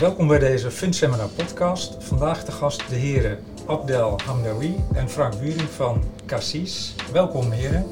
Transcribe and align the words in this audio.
Welkom 0.00 0.28
bij 0.28 0.38
deze 0.38 0.70
FundSeminar 0.70 1.28
podcast. 1.28 2.04
Vandaag 2.04 2.44
de 2.44 2.52
gast 2.52 2.88
de 2.88 2.94
heren 2.94 3.38
Abdel 3.66 4.18
Hamdawi 4.24 4.74
en 4.94 5.08
Frank 5.08 5.34
Wuring 5.34 5.68
van 5.68 6.02
Cassis. 6.26 6.94
Welkom 7.12 7.50
heren. 7.50 7.86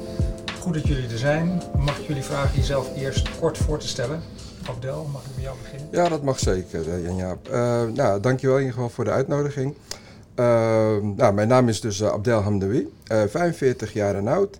Goed 0.59 0.73
dat 0.73 0.87
jullie 0.87 1.09
er 1.09 1.17
zijn. 1.17 1.61
Mag 1.77 1.99
ik 1.99 2.07
jullie 2.07 2.23
vragen 2.23 2.55
jezelf 2.55 2.95
eerst 2.95 3.39
kort 3.39 3.57
voor 3.57 3.79
te 3.79 3.87
stellen? 3.87 4.21
Abdel, 4.69 5.09
mag 5.11 5.25
ik 5.25 5.35
bij 5.35 5.43
jou 5.43 5.57
beginnen? 5.61 5.87
Ja, 5.91 6.09
dat 6.09 6.23
mag 6.23 6.39
zeker, 6.39 6.93
eh, 6.93 7.03
Jan-Jaap. 7.03 7.47
Uh, 7.47 7.83
nou, 7.93 8.19
dankjewel 8.19 8.55
in 8.55 8.61
ieder 8.61 8.75
geval 8.75 8.89
voor 8.89 9.03
de 9.03 9.11
uitnodiging. 9.11 9.73
Uh, 10.35 10.45
nou, 11.15 11.33
mijn 11.33 11.47
naam 11.47 11.67
is 11.67 11.81
dus 11.81 12.03
Abdel 12.03 12.41
Hamdawi, 12.41 12.89
45 13.27 13.93
jaar 13.93 14.15
en 14.15 14.27
oud. 14.27 14.59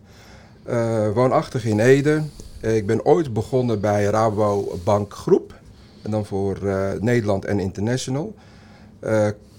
woonachtig 1.14 1.66
in 1.66 1.80
Ede. 1.80 2.24
ik 2.62 2.86
ben 2.86 3.06
ooit 3.06 3.34
begonnen 3.34 3.82
bij 3.82 4.04
Rabobank 4.04 5.14
Groep. 5.14 5.58
En 6.02 6.12
dan 6.12 6.26
voor 6.26 6.58
Nederland 7.00 7.46
en 7.46 7.60
International. 7.60 8.36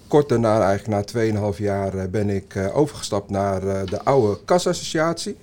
kort 0.07 0.29
daarna, 0.29 0.61
eigenlijk 0.61 1.13
na 1.13 1.51
2,5 1.53 1.57
jaar, 1.57 2.09
ben 2.09 2.29
ik 2.29 2.69
overgestapt 2.73 3.29
naar 3.29 3.85
de 3.85 4.03
oude 4.03 4.39
kasassociatie 4.45 5.37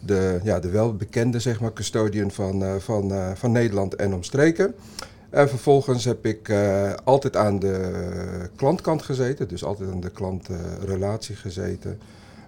de, 0.00 0.40
ja, 0.42 0.60
de 0.60 0.70
welbekende 0.70 1.40
zeg 1.40 1.60
maar, 1.60 1.72
custodian 1.72 2.30
van, 2.30 2.80
van, 2.80 3.12
van 3.36 3.52
Nederland 3.52 3.94
en 3.94 4.14
omstreken. 4.14 4.74
En 5.30 5.48
vervolgens 5.48 6.04
heb 6.04 6.26
ik 6.26 6.52
altijd 7.04 7.36
aan 7.36 7.58
de 7.58 7.90
klantkant 8.56 9.02
gezeten, 9.02 9.48
dus 9.48 9.64
altijd 9.64 9.90
aan 9.90 10.00
de 10.00 10.10
klantrelatie 10.10 11.36
gezeten. 11.36 11.98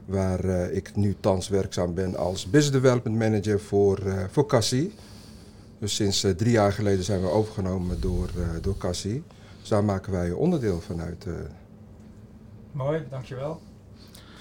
Waar 0.05 0.45
ik 0.73 0.97
nu 0.97 1.17
thans 1.21 1.49
werkzaam 1.49 1.95
ben 1.95 2.17
als 2.17 2.51
Business 2.51 2.83
Development 2.83 3.19
Manager 3.19 3.61
voor, 3.61 3.99
voor 4.31 4.47
Cassie. 4.47 4.95
Dus 5.81 5.95
sinds 5.95 6.27
drie 6.37 6.53
jaar 6.53 6.73
geleden 6.73 7.05
zijn 7.05 7.21
we 7.21 7.29
overgenomen 7.29 8.01
door, 8.01 8.31
door 8.61 8.77
Cassie. 8.77 9.23
Dus 9.61 9.69
daar 9.69 9.85
maken 9.85 10.13
wij 10.13 10.31
onderdeel 10.31 10.81
van 10.81 11.01
uit. 11.01 11.27
Mooi, 12.73 13.03
dankjewel. 13.11 13.61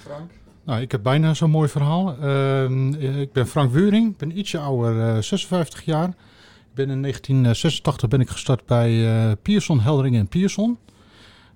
Frank? 0.00 0.30
Nou, 0.64 0.80
ik 0.80 0.92
heb 0.92 1.02
bijna 1.02 1.34
zo'n 1.34 1.50
mooi 1.50 1.68
verhaal. 1.68 2.16
Uh, 2.22 3.20
ik 3.20 3.32
ben 3.32 3.46
Frank 3.46 3.72
Wuring, 3.72 4.10
ik 4.10 4.16
ben 4.16 4.38
ietsje 4.38 4.58
ouder, 4.58 5.16
uh, 5.16 5.22
56 5.22 5.84
jaar. 5.84 6.08
Ik 6.08 6.74
ben 6.74 6.90
in 6.90 7.02
1986 7.02 8.08
ben 8.08 8.20
ik 8.20 8.28
gestart 8.28 8.66
bij 8.66 8.90
uh, 8.90 9.32
Pierson, 9.42 9.80
Heldering 9.80 10.16
en 10.16 10.28
Pierson. 10.28 10.78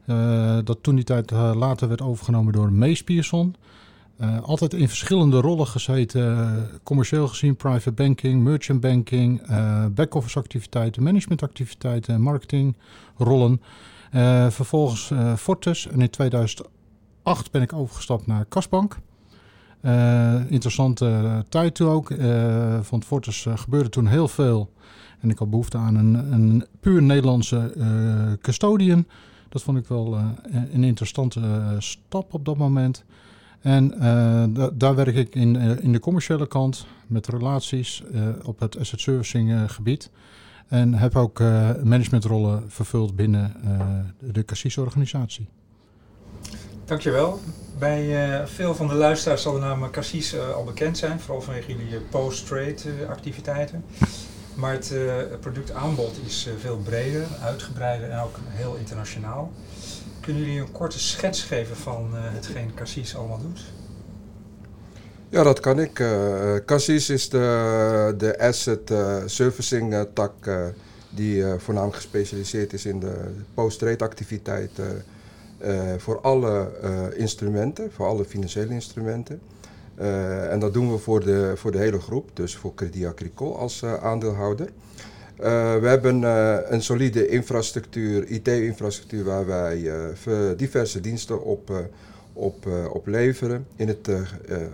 Uh, 0.07 0.59
dat 0.65 0.79
toen 0.83 0.95
die 0.95 1.05
tijd 1.05 1.31
later 1.31 1.89
werd 1.89 2.03
overgenomen 2.03 2.53
door 2.53 2.73
Mees 2.73 3.05
Pierson. 3.05 3.55
Altijd 4.43 4.75
in 4.75 4.89
verschillende 4.89 5.41
rollen 5.41 5.67
gezeten, 5.67 6.69
commercieel 6.83 7.29
gezien, 7.29 7.57
private 7.57 7.93
banking, 7.93 8.43
merchant 8.43 8.81
banking, 8.81 9.43
back-office 9.95 10.39
activiteiten, 10.39 11.03
managementactiviteiten, 11.03 12.21
marketingrollen. 12.21 13.61
vervolgens 14.49 15.13
Fortis 15.37 15.89
en 15.89 16.01
in 16.01 16.11
2008 16.11 17.51
ben 17.51 17.63
ik 17.63 17.73
overgestapt 17.73 18.27
naar 18.27 18.45
Kasbank. 18.45 18.99
Uh, 19.85 20.51
interessante 20.51 21.45
tijd 21.49 21.75
toen 21.75 21.89
ook. 21.89 22.11
Uh, 22.11 22.79
van 22.81 23.03
Fortis 23.03 23.45
uh, 23.45 23.57
gebeurde 23.57 23.89
toen 23.89 24.07
heel 24.07 24.29
veel. 24.29 24.73
En 25.21 25.31
ik 25.31 25.39
had 25.39 25.51
behoefte 25.51 25.79
aan 25.79 25.95
een, 25.95 26.33
een 26.33 26.67
puur 26.81 27.03
Nederlandse 27.03 27.73
custodian. 28.41 29.07
Dat 29.49 29.63
vond 29.63 29.79
ik 29.79 29.87
wel 29.87 30.19
een 30.73 30.85
interessante 30.85 31.41
stap 31.79 32.35
op 32.35 32.45
dat 32.45 32.57
moment. 32.57 33.05
En 33.65 33.89
daar 34.73 34.95
werk 34.95 35.17
ik 35.17 35.35
in, 35.35 35.57
in 35.81 35.93
de 35.93 35.99
commerciële 35.99 36.47
kant 36.47 36.87
met 37.07 37.27
relaties 37.27 38.03
op 38.43 38.61
het 38.61 38.79
asset 38.79 39.01
servicing 39.01 39.73
gebied. 39.73 40.11
En 40.69 40.95
heb 40.95 41.17
ook 41.17 41.39
managementrollen 41.83 42.65
vervuld 42.71 43.17
binnen 43.17 43.53
de 44.19 44.45
Cassis-organisatie. 44.45 45.49
Dankjewel. 46.85 47.41
Bij 47.79 48.47
veel 48.47 48.75
van 48.75 48.89
de 48.89 48.95
luisteraars 48.95 49.43
zal 49.43 49.53
de 49.53 49.59
naam 49.59 49.91
Cassis 49.91 50.39
al 50.39 50.65
bekend 50.65 50.99
zijn, 50.99 51.21
vooral 51.21 51.43
vanwege 51.43 51.77
jullie 51.77 52.01
post-trade 52.01 53.07
activiteiten. 53.09 53.85
Maar 54.55 54.73
het 54.73 54.95
productaanbod 55.41 56.19
is 56.27 56.49
veel 56.59 56.77
breder, 56.77 57.27
uitgebreider 57.43 58.11
en 58.11 58.19
ook 58.19 58.39
heel 58.49 58.75
internationaal. 58.75 59.53
Kunnen 60.25 60.43
jullie 60.43 60.61
een 60.61 60.73
korte 60.73 60.99
schets 60.99 61.43
geven 61.43 61.77
van 61.77 62.11
hetgeen 62.15 62.75
Cassis 62.75 63.17
allemaal 63.17 63.41
doet? 63.41 63.61
Ja, 65.29 65.43
dat 65.43 65.61
kan 65.61 65.81
ik. 65.81 66.05
Cassis 66.67 67.11
is 67.11 67.29
de, 67.29 68.15
de 68.19 68.39
asset 68.39 68.93
servicing 69.27 70.07
tak 70.13 70.33
die 71.11 71.45
voornamelijk 71.59 71.97
gespecialiseerd 71.97 72.73
is 72.73 72.87
in 72.87 73.01
de 73.01 73.15
post-trade 73.55 74.05
activiteiten 74.05 75.05
uh, 75.65 75.93
voor 75.99 76.21
alle 76.21 76.71
uh, 76.85 77.19
instrumenten, 77.19 77.93
voor 77.93 78.07
alle 78.07 78.25
financiële 78.25 78.73
instrumenten. 78.73 79.41
Uh, 79.99 80.53
en 80.53 80.59
dat 80.59 80.73
doen 80.73 80.93
we 80.93 80.99
voor 80.99 81.25
de, 81.25 81.53
voor 81.57 81.73
de 81.73 81.79
hele 81.79 82.01
groep, 82.01 82.31
dus 82.33 82.57
voor 82.57 82.75
Credit 82.75 83.05
Agricole 83.05 83.55
als 83.55 83.85
aandeelhouder. 83.85 84.69
We 85.37 85.89
hebben 85.89 86.23
een 86.73 86.83
solide 86.83 87.29
infrastructuur, 87.29 88.27
IT-infrastructuur, 88.27 89.25
waar 89.25 89.47
wij 89.47 89.91
diverse 90.57 91.01
diensten 91.01 91.45
op, 91.45 91.89
op, 92.33 92.67
op 92.93 93.07
leveren. 93.07 93.67
In 93.77 93.89
het, 93.89 94.09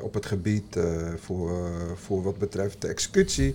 op 0.00 0.14
het 0.14 0.26
gebied 0.26 0.76
voor, 1.16 1.50
voor 1.94 2.22
wat 2.22 2.38
betreft 2.38 2.80
de 2.80 2.88
executie, 2.88 3.54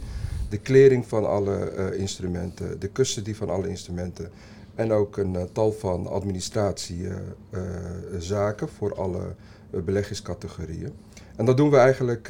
de 0.50 0.62
clearing 0.62 1.08
van 1.08 1.30
alle 1.30 1.72
instrumenten, 1.98 2.80
de 2.80 2.92
custody 2.92 3.34
van 3.34 3.50
alle 3.50 3.68
instrumenten 3.68 4.30
en 4.76 4.92
ook 4.92 5.18
een 5.18 5.50
tal 5.52 5.72
van 5.72 6.08
administratiezaken 6.08 8.70
voor 8.78 8.96
alle 8.96 9.22
beleggingscategorieën. 9.70 10.94
En 11.36 11.46
dat 11.46 11.58
doen 11.58 11.70
we 11.70 11.78
eigenlijk 11.78 12.30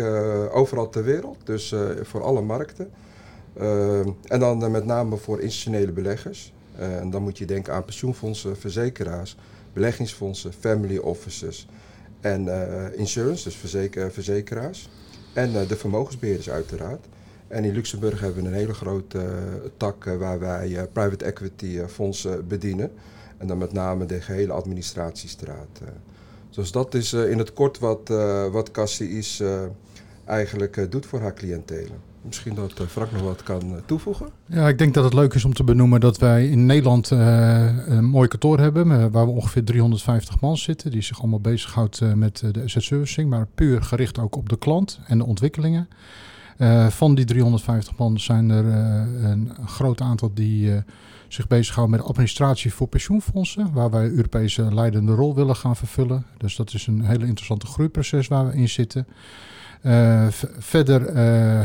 overal 0.52 0.90
ter 0.90 1.04
wereld, 1.04 1.38
dus 1.44 1.76
voor 2.02 2.24
alle 2.24 2.42
markten. 2.42 2.92
En 4.28 4.40
dan 4.40 4.72
met 4.72 4.86
name 4.86 5.18
voor 5.18 5.42
institutionele 5.42 5.92
beleggers. 5.92 6.54
en 6.78 7.10
dan 7.10 7.24
moet 7.24 7.38
je 7.38 7.46
denken 7.46 7.74
aan 7.74 7.86
pensioenfondsen, 7.86 8.58
verzekeraars, 8.58 9.38
beleggingsfondsen, 9.74 10.54
family 10.54 10.98
offices 10.98 11.68
en 12.22 12.50
insurance, 12.96 13.44
dus 13.44 13.56
verzeker, 13.56 14.12
verzekeraars. 14.12 14.90
En 15.34 15.68
de 15.68 15.76
vermogensbeheerders 15.76 16.50
uiteraard. 16.50 17.06
En 17.48 17.64
in 17.64 17.74
Luxemburg 17.74 18.20
hebben 18.20 18.44
we 18.44 18.50
een 18.50 18.56
hele 18.56 18.74
grote 18.74 19.26
tak 19.78 20.04
waar 20.04 20.40
wij 20.40 20.88
private 20.94 21.26
equity 21.26 21.80
fondsen 21.88 22.48
bedienen. 22.48 22.92
En 23.38 23.48
dan 23.48 23.58
met 23.58 23.74
name 23.74 24.06
de 24.06 24.22
gehele 24.22 24.54
administratiestraat. 24.54 25.82
dus 26.50 26.72
dat 26.72 26.94
is 26.94 27.14
in 27.14 27.38
het 27.38 27.54
kort 27.54 27.80
wat, 27.80 28.08
wat 28.52 28.72
Cassis 28.72 29.44
eigenlijk 30.26 30.92
doet 30.92 31.06
voor 31.06 31.20
haar 31.20 31.34
cliëntelen. 31.34 32.15
Misschien 32.26 32.56
dat 32.56 32.74
Frank 32.88 33.12
nog 33.12 33.22
wat 33.22 33.44
kan 33.44 33.82
toevoegen. 33.86 34.30
Ja, 34.46 34.68
ik 34.68 34.78
denk 34.78 34.94
dat 34.94 35.04
het 35.04 35.14
leuk 35.14 35.34
is 35.34 35.46
om 35.46 35.54
te 35.54 35.64
benoemen 35.64 36.00
dat 36.00 36.18
wij 36.18 36.48
in 36.48 36.66
Nederland 36.66 37.10
een 37.10 38.06
mooi 38.06 38.28
kantoor 38.28 38.60
hebben. 38.60 39.12
Waar 39.12 39.26
we 39.26 39.32
ongeveer 39.32 39.64
350 39.64 40.40
man 40.40 40.58
zitten. 40.58 40.92
Die 40.92 41.02
zich 41.02 41.20
allemaal 41.20 41.40
bezighoudt 41.40 42.02
met 42.16 42.44
de 42.52 42.64
asset 42.64 42.84
servicing. 42.84 43.30
Maar 43.30 43.48
puur 43.56 43.84
gericht 43.84 44.20
ook 44.20 44.36
op 44.36 44.50
de 44.50 44.58
klant 44.58 45.00
en 45.08 45.18
de 45.18 45.26
ontwikkelingen. 45.26 45.88
Van 46.90 47.16
die 47.16 47.26
350 47.26 47.98
man 47.98 48.20
zijn 48.20 48.50
er 48.50 48.66
een 49.24 49.52
groot 49.66 50.02
aantal 50.02 50.32
die 50.34 50.84
zich 51.28 51.48
bezighouden 51.48 51.98
met 51.98 52.08
administratie 52.08 52.74
voor 52.74 52.88
pensioenfondsen, 52.88 53.74
waar 53.74 53.90
wij 53.90 54.10
Europese 54.10 54.74
leidende 54.74 55.14
rol 55.14 55.36
willen 55.36 55.56
gaan 55.56 55.76
vervullen. 55.76 56.26
Dus 56.38 56.56
dat 56.56 56.74
is 56.74 56.88
een 56.88 57.06
hele 57.06 57.26
interessante 57.26 57.66
groeiproces 57.66 58.28
waar 58.28 58.48
we 58.48 58.56
in 58.56 58.70
zitten. 58.70 59.08
Verder 60.60 61.16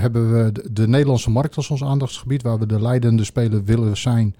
hebben 0.00 0.44
we 0.44 0.52
de, 0.52 0.72
de, 0.72 0.88
Nederlandse 0.88 1.30
markt 1.30 1.56
als 1.56 1.70
ons 1.70 1.84
aandachtsgebied, 1.84 2.42
waar 2.42 2.58
we 2.58 2.66
de 2.66 2.82
leidende 2.82 3.24
speler 3.24 3.64
willen 3.64 3.96
zijn 3.96 4.34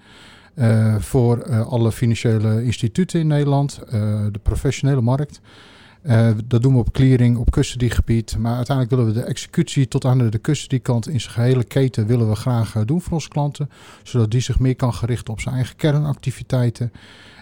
voor 0.99 1.63
alle 1.63 1.91
financiële 1.91 2.63
instituten 2.63 3.19
in 3.19 3.27
Nederland, 3.27 3.81
de 4.31 4.39
professionele 4.43 5.01
markt. 5.01 5.41
Dat 6.45 6.61
doen 6.61 6.73
we 6.73 6.79
op 6.79 6.93
clearing, 6.93 7.37
op 7.37 7.51
custody-gebied. 7.51 8.37
Maar 8.37 8.55
uiteindelijk 8.55 8.95
willen 8.95 9.13
we 9.13 9.19
de 9.19 9.27
executie 9.27 9.87
tot 9.87 10.05
aan 10.05 10.29
de 10.29 10.41
custody-kant 10.41 11.07
in 11.07 11.21
zijn 11.21 11.33
gehele 11.33 11.63
keten 11.63 12.07
willen 12.07 12.29
we 12.29 12.35
graag 12.35 12.85
doen 12.85 13.01
voor 13.01 13.13
onze 13.13 13.29
klanten. 13.29 13.69
Zodat 14.03 14.31
die 14.31 14.41
zich 14.41 14.59
meer 14.59 14.75
kan 14.75 14.93
gerichten 14.93 15.33
op 15.33 15.41
zijn 15.41 15.55
eigen 15.55 15.75
kernactiviteiten. 15.75 16.91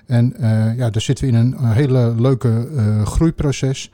En 0.05 0.33
ja, 0.77 0.89
daar 0.89 1.01
zitten 1.01 1.25
we 1.25 1.31
in 1.31 1.37
een 1.37 1.71
hele 1.71 2.15
leuke 2.17 2.67
groeiproces. 3.03 3.91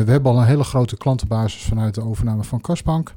We 0.00 0.10
hebben 0.10 0.32
al 0.32 0.38
een 0.38 0.46
hele 0.46 0.64
grote 0.64 0.96
klantenbasis 0.96 1.62
vanuit 1.62 1.94
de 1.94 2.04
overname 2.04 2.44
van 2.44 2.60
Kasbank. 2.60 3.14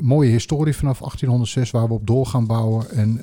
Mooie 0.00 0.30
historie 0.30 0.76
vanaf 0.76 0.98
1806 0.98 1.70
waar 1.70 1.88
we 1.88 1.94
op 1.94 2.06
door 2.06 2.26
gaan 2.26 2.46
bouwen. 2.46 2.90
En 2.90 3.20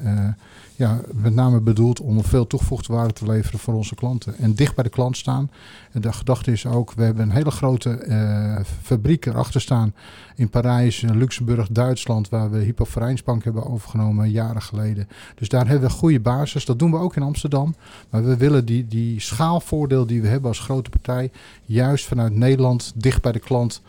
ja, 0.80 1.00
met 1.14 1.34
name 1.34 1.60
bedoeld 1.60 2.00
om 2.00 2.24
veel 2.24 2.48
toegevoegde 2.48 2.94
waarde 2.94 3.14
te 3.14 3.26
leveren 3.26 3.60
voor 3.60 3.74
onze 3.74 3.96
klanten. 3.96 4.38
En 4.38 4.54
dicht 4.54 4.76
bij 4.76 4.84
de 4.84 4.90
klant 4.90 5.18
staan. 5.18 5.52
En 5.92 6.02
de 6.02 6.14
gedachte 6.14 6.52
is 6.52 6.66
ook, 6.66 6.94
we 6.94 7.04
hebben 7.04 7.24
een 7.24 7.36
hele 7.36 7.52
grote 7.52 8.06
uh, 8.06 8.66
fabriek 8.82 9.26
erachter 9.26 9.62
staan 9.62 9.94
in 10.36 10.50
Parijs, 10.50 11.02
Luxemburg, 11.02 11.68
Duitsland, 11.72 12.30
waar 12.30 12.52
we 12.52 12.58
Hypo 12.58 12.84
Vereinsbank 12.84 13.44
hebben 13.44 13.66
overgenomen 13.66 14.32
jaren 14.32 14.62
geleden. 14.62 15.08
Dus 15.36 15.50
daar 15.50 15.68
hebben 15.68 15.88
we 15.88 15.94
een 15.94 16.00
goede 16.00 16.20
basis. 16.20 16.66
Dat 16.66 16.80
doen 16.80 16.92
we 16.92 16.98
ook 16.98 17.16
in 17.16 17.24
Amsterdam. 17.24 17.76
Maar 18.10 18.24
we 18.24 18.38
willen 18.38 18.66
die, 18.66 18.88
die 18.88 19.20
schaalvoordeel 19.20 20.06
die 20.06 20.22
we 20.22 20.28
hebben 20.28 20.50
als 20.50 20.60
grote 20.60 20.90
partij, 20.90 21.32
juist 21.66 22.06
vanuit 22.06 22.36
Nederland, 22.36 22.94
dicht 22.96 23.22
bij 23.22 23.32
de 23.32 23.40
klant, 23.40 23.82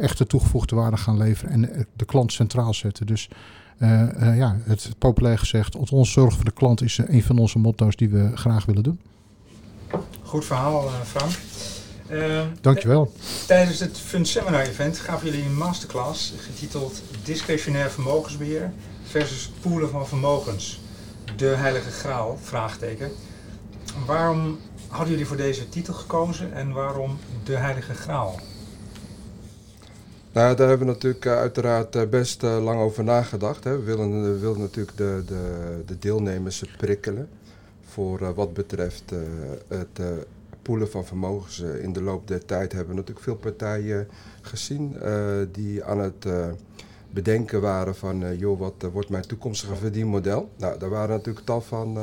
echte 0.00 0.26
toegevoegde 0.26 0.76
waarde 0.76 0.96
gaan 0.96 1.16
leveren 1.16 1.52
en 1.52 1.86
de 1.96 2.04
klant 2.04 2.32
centraal 2.32 2.74
zetten. 2.74 3.06
Dus 3.06 3.28
uh, 3.78 4.02
uh, 4.20 4.36
ja, 4.36 4.56
het 4.64 4.88
populair 4.98 5.38
gezegd, 5.38 5.76
ons 5.76 6.12
zorg 6.12 6.34
voor 6.34 6.44
de 6.44 6.50
klant 6.50 6.82
is 6.82 6.98
een 7.06 7.22
van 7.22 7.38
onze 7.38 7.58
motto's 7.58 7.96
die 7.96 8.08
we 8.08 8.30
graag 8.34 8.64
willen 8.64 8.82
doen. 8.82 9.00
Goed 10.22 10.44
verhaal, 10.44 10.90
Frank. 11.04 11.32
Uh, 12.10 12.42
Dankjewel. 12.60 13.12
Tijdens 13.46 13.80
het 13.80 13.98
Fund 13.98 14.28
Seminar 14.28 14.60
Event 14.60 14.98
gaven 14.98 15.30
jullie 15.30 15.44
een 15.44 15.56
masterclass 15.56 16.34
getiteld 16.38 17.02
Discretionair 17.24 17.90
vermogensbeheer 17.90 18.72
versus 19.02 19.50
poelen 19.60 19.90
van 19.90 20.06
vermogens. 20.06 20.80
De 21.36 21.46
heilige 21.46 21.90
graal? 21.90 22.38
Vraagteken. 22.42 23.10
Waarom 24.06 24.58
hadden 24.88 25.10
jullie 25.10 25.26
voor 25.26 25.36
deze 25.36 25.68
titel 25.68 25.94
gekozen 25.94 26.54
en 26.54 26.72
waarom 26.72 27.18
de 27.44 27.56
heilige 27.56 27.94
graal? 27.94 28.40
Nou, 30.36 30.56
daar 30.56 30.68
hebben 30.68 30.86
we 30.86 30.92
natuurlijk 30.92 31.24
uh, 31.24 31.36
uiteraard 31.36 31.96
uh, 31.96 32.02
best 32.08 32.42
uh, 32.42 32.64
lang 32.64 32.80
over 32.80 33.04
nagedacht. 33.04 33.64
Hè. 33.64 33.76
We 33.78 33.84
willen, 33.84 34.22
we 34.22 34.38
willen 34.38 34.60
natuurlijk 34.60 34.96
de, 34.96 35.22
de, 35.26 35.82
de 35.86 35.98
deelnemers 35.98 36.64
prikkelen 36.76 37.28
voor 37.84 38.34
wat 38.34 38.54
betreft 38.54 39.12
het 39.68 40.00
poelen 40.62 40.90
van 40.90 41.04
vermogens. 41.04 41.60
in 41.60 41.92
de 41.92 42.02
loop 42.02 42.28
der 42.28 42.44
tijd 42.44 42.72
hebben 42.72 42.90
we 42.90 43.00
natuurlijk 43.00 43.26
veel 43.26 43.36
partijen 43.36 44.08
gezien 44.40 44.96
die 45.52 45.84
aan 45.84 45.98
het 45.98 46.26
bedenken 47.10 47.60
waren 47.60 47.94
van, 47.94 48.36
joh, 48.38 48.58
wat 48.58 48.86
wordt 48.92 49.08
mijn 49.08 49.26
toekomstige 49.26 49.76
verdienmodel? 49.76 50.50
Nou, 50.56 50.78
daar 50.78 50.90
waren 50.90 51.16
natuurlijk 51.16 51.46
tal 51.46 51.60
van, 51.60 51.98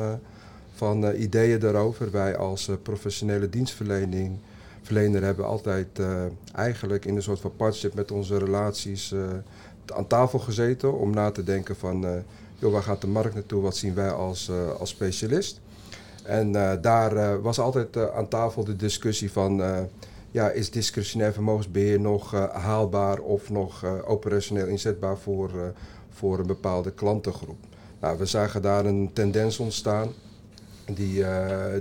van 0.73 1.11
ideeën 1.11 1.59
daarover. 1.59 2.11
Wij 2.11 2.37
als 2.37 2.69
professionele 2.83 3.49
dienstverlening 3.49 4.37
verlener 4.83 5.23
hebben 5.23 5.45
altijd 5.45 5.87
uh, 5.99 6.23
eigenlijk 6.55 7.05
in 7.05 7.15
een 7.15 7.23
soort 7.23 7.39
van 7.39 7.55
partnership 7.55 7.93
met 7.93 8.11
onze 8.11 8.37
relaties 8.37 9.11
uh, 9.11 9.21
aan 9.85 10.07
tafel 10.07 10.39
gezeten 10.39 10.97
om 10.99 11.13
na 11.13 11.31
te 11.31 11.43
denken 11.43 11.75
van, 11.75 12.05
uh, 12.05 12.11
joh, 12.59 12.71
waar 12.71 12.83
gaat 12.83 13.01
de 13.01 13.07
markt 13.07 13.33
naartoe, 13.33 13.61
wat 13.61 13.75
zien 13.75 13.93
wij 13.93 14.11
als, 14.11 14.51
als 14.79 14.89
specialist. 14.89 15.61
En 16.23 16.51
daar 16.81 17.41
was 17.41 17.59
altijd 17.59 18.11
aan 18.11 18.27
tafel 18.27 18.63
de 18.63 18.75
discussie 18.75 19.31
van, 19.31 19.61
ja, 20.31 20.49
is 20.49 20.71
discretionair 20.71 21.33
vermogensbeheer 21.33 21.99
nog 21.99 22.31
haalbaar 22.51 23.19
of 23.19 23.49
nog 23.49 23.85
operationeel 24.05 24.67
inzetbaar 24.67 25.17
voor, 25.17 25.73
voor 26.09 26.39
een 26.39 26.47
bepaalde 26.47 26.91
klantengroep. 26.91 27.57
Nou, 27.99 28.17
we 28.17 28.25
zagen 28.25 28.61
daar 28.61 28.85
een 28.85 29.09
tendens 29.13 29.59
ontstaan 29.59 30.09
die, 30.85 31.25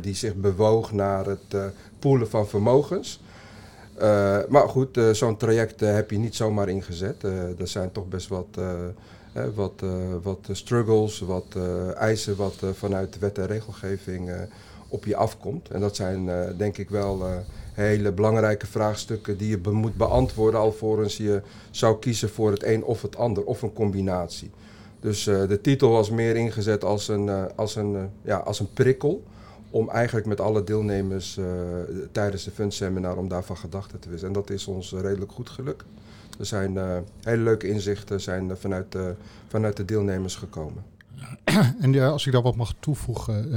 die 0.00 0.14
zich 0.14 0.34
bewoog 0.34 0.92
naar 0.92 1.26
het 1.26 1.72
poelen 1.98 2.28
van 2.30 2.48
vermogens. 2.48 3.20
Uh, 4.00 4.38
maar 4.48 4.68
goed, 4.68 5.00
zo'n 5.12 5.36
traject 5.36 5.80
heb 5.80 6.10
je 6.10 6.18
niet 6.18 6.34
zomaar 6.34 6.68
ingezet. 6.68 7.22
er 7.58 7.68
zijn 7.68 7.92
toch 7.92 8.08
best 8.08 8.28
wat, 8.28 8.58
wat, 9.54 9.82
wat 10.22 10.48
struggles, 10.52 11.20
wat 11.20 11.56
eisen 11.96 12.36
wat 12.36 12.54
vanuit 12.72 13.12
de 13.12 13.18
wet 13.18 13.38
en 13.38 13.46
regelgeving 13.46 14.30
op 14.88 15.04
je 15.04 15.16
afkomt. 15.16 15.68
En 15.68 15.80
dat 15.80 15.96
zijn 15.96 16.30
denk 16.56 16.78
ik 16.78 16.90
wel 16.90 17.22
hele 17.72 18.12
belangrijke 18.12 18.66
vraagstukken 18.66 19.36
die 19.38 19.48
je 19.48 19.70
moet 19.70 19.96
beantwoorden 19.96 20.60
alvorens 20.60 21.16
je 21.16 21.42
zou 21.70 21.98
kiezen 21.98 22.28
voor 22.28 22.50
het 22.50 22.62
een 22.62 22.84
of 22.84 23.02
het 23.02 23.16
ander, 23.16 23.44
of 23.44 23.62
een 23.62 23.72
combinatie. 23.72 24.50
Dus 25.02 25.24
de 25.24 25.58
titel 25.62 25.90
was 25.90 26.10
meer 26.10 26.36
ingezet 26.36 26.84
als 26.84 27.08
een, 27.08 27.28
als 27.56 27.76
een, 27.76 28.10
ja, 28.22 28.36
als 28.36 28.60
een 28.60 28.72
prikkel 28.72 29.22
om 29.70 29.90
eigenlijk 29.90 30.26
met 30.26 30.40
alle 30.40 30.64
deelnemers 30.64 31.38
tijdens 32.12 32.44
de 32.44 32.50
fundseminar 32.50 33.16
om 33.16 33.28
daarvan 33.28 33.56
gedachten 33.56 33.98
te 33.98 34.08
wisselen. 34.08 34.34
En 34.34 34.40
dat 34.40 34.50
is 34.50 34.66
ons 34.66 34.92
redelijk 34.92 35.32
goed 35.32 35.50
gelukt. 35.50 35.84
Er 36.38 36.46
zijn 36.46 36.78
hele 37.22 37.42
leuke 37.42 37.68
inzichten 37.68 38.20
zijn 38.20 38.56
vanuit, 38.56 38.92
de, 38.92 39.14
vanuit 39.48 39.76
de 39.76 39.84
deelnemers 39.84 40.36
gekomen. 40.36 40.82
En 41.80 41.92
ja, 41.92 42.08
als 42.08 42.26
ik 42.26 42.32
daar 42.32 42.42
wat 42.42 42.56
mag 42.56 42.74
toevoegen, 42.80 43.50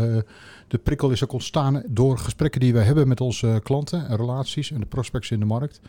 de 0.68 0.78
prikkel 0.78 1.10
is 1.10 1.24
ook 1.24 1.32
ontstaan 1.32 1.84
door 1.88 2.18
gesprekken 2.18 2.60
die 2.60 2.74
we 2.74 2.80
hebben 2.80 3.08
met 3.08 3.22
onze 3.22 3.60
klanten 3.64 4.08
en 4.08 4.16
relaties 4.16 4.72
en 4.72 4.80
de 4.80 4.86
prospects 4.86 5.32
in 5.32 5.40
de 5.40 5.46
markt. 5.46 5.82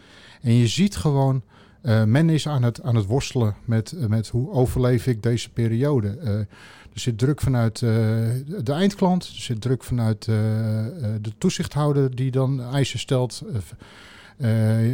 En 0.42 0.52
je 0.52 0.66
ziet 0.66 0.96
gewoon, 0.96 1.42
uh, 1.86 2.04
men 2.04 2.30
is 2.30 2.48
aan 2.48 2.62
het, 2.62 2.82
aan 2.82 2.94
het 2.94 3.06
worstelen 3.06 3.54
met, 3.64 3.94
met 4.08 4.28
hoe 4.28 4.50
overleef 4.50 5.06
ik 5.06 5.22
deze 5.22 5.50
periode. 5.50 6.18
Uh, 6.22 6.30
er 6.92 7.02
zit 7.02 7.18
druk 7.18 7.40
vanuit 7.40 7.78
de 7.78 8.72
eindklant, 8.72 9.26
er 9.26 9.42
zit 9.42 9.60
druk 9.60 9.84
vanuit 9.84 10.24
de 10.24 11.32
toezichthouder 11.38 12.16
die 12.16 12.30
dan 12.30 12.62
eisen 12.62 12.98
stelt. 12.98 13.42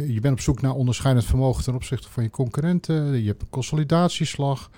Je 0.07 0.17
bent 0.21 0.33
op 0.33 0.39
zoek 0.39 0.61
naar 0.61 0.73
onderscheidend 0.73 1.25
vermogen 1.25 1.63
ten 1.63 1.75
opzichte 1.75 2.09
van 2.09 2.23
je 2.23 2.29
concurrenten. 2.29 3.21
Je 3.21 3.27
hebt 3.27 3.41
een 3.41 3.49
consolidatieslag. 3.49 4.69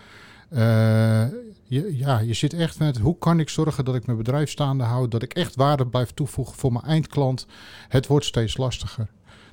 Je, 0.50 1.98
ja, 1.98 2.20
je 2.20 2.34
zit 2.34 2.54
echt 2.54 2.80
met 2.80 2.98
hoe 2.98 3.18
kan 3.18 3.40
ik 3.40 3.50
zorgen 3.50 3.86
dat 3.86 3.96
ik 3.96 4.06
mijn 4.06 4.18
bedrijf 4.18 4.50
staande 4.50 4.84
houd, 4.84 5.12
dat 5.12 5.24
ik 5.24 5.34
echt 5.34 5.56
waarde 5.56 5.88
blijf 5.88 6.12
toevoegen 6.12 6.56
voor 6.56 6.72
mijn 6.72 6.86
eindklant. 6.86 7.46
Het 7.88 8.08
wordt 8.08 8.26
steeds 8.26 8.58
lastiger. 8.58 9.08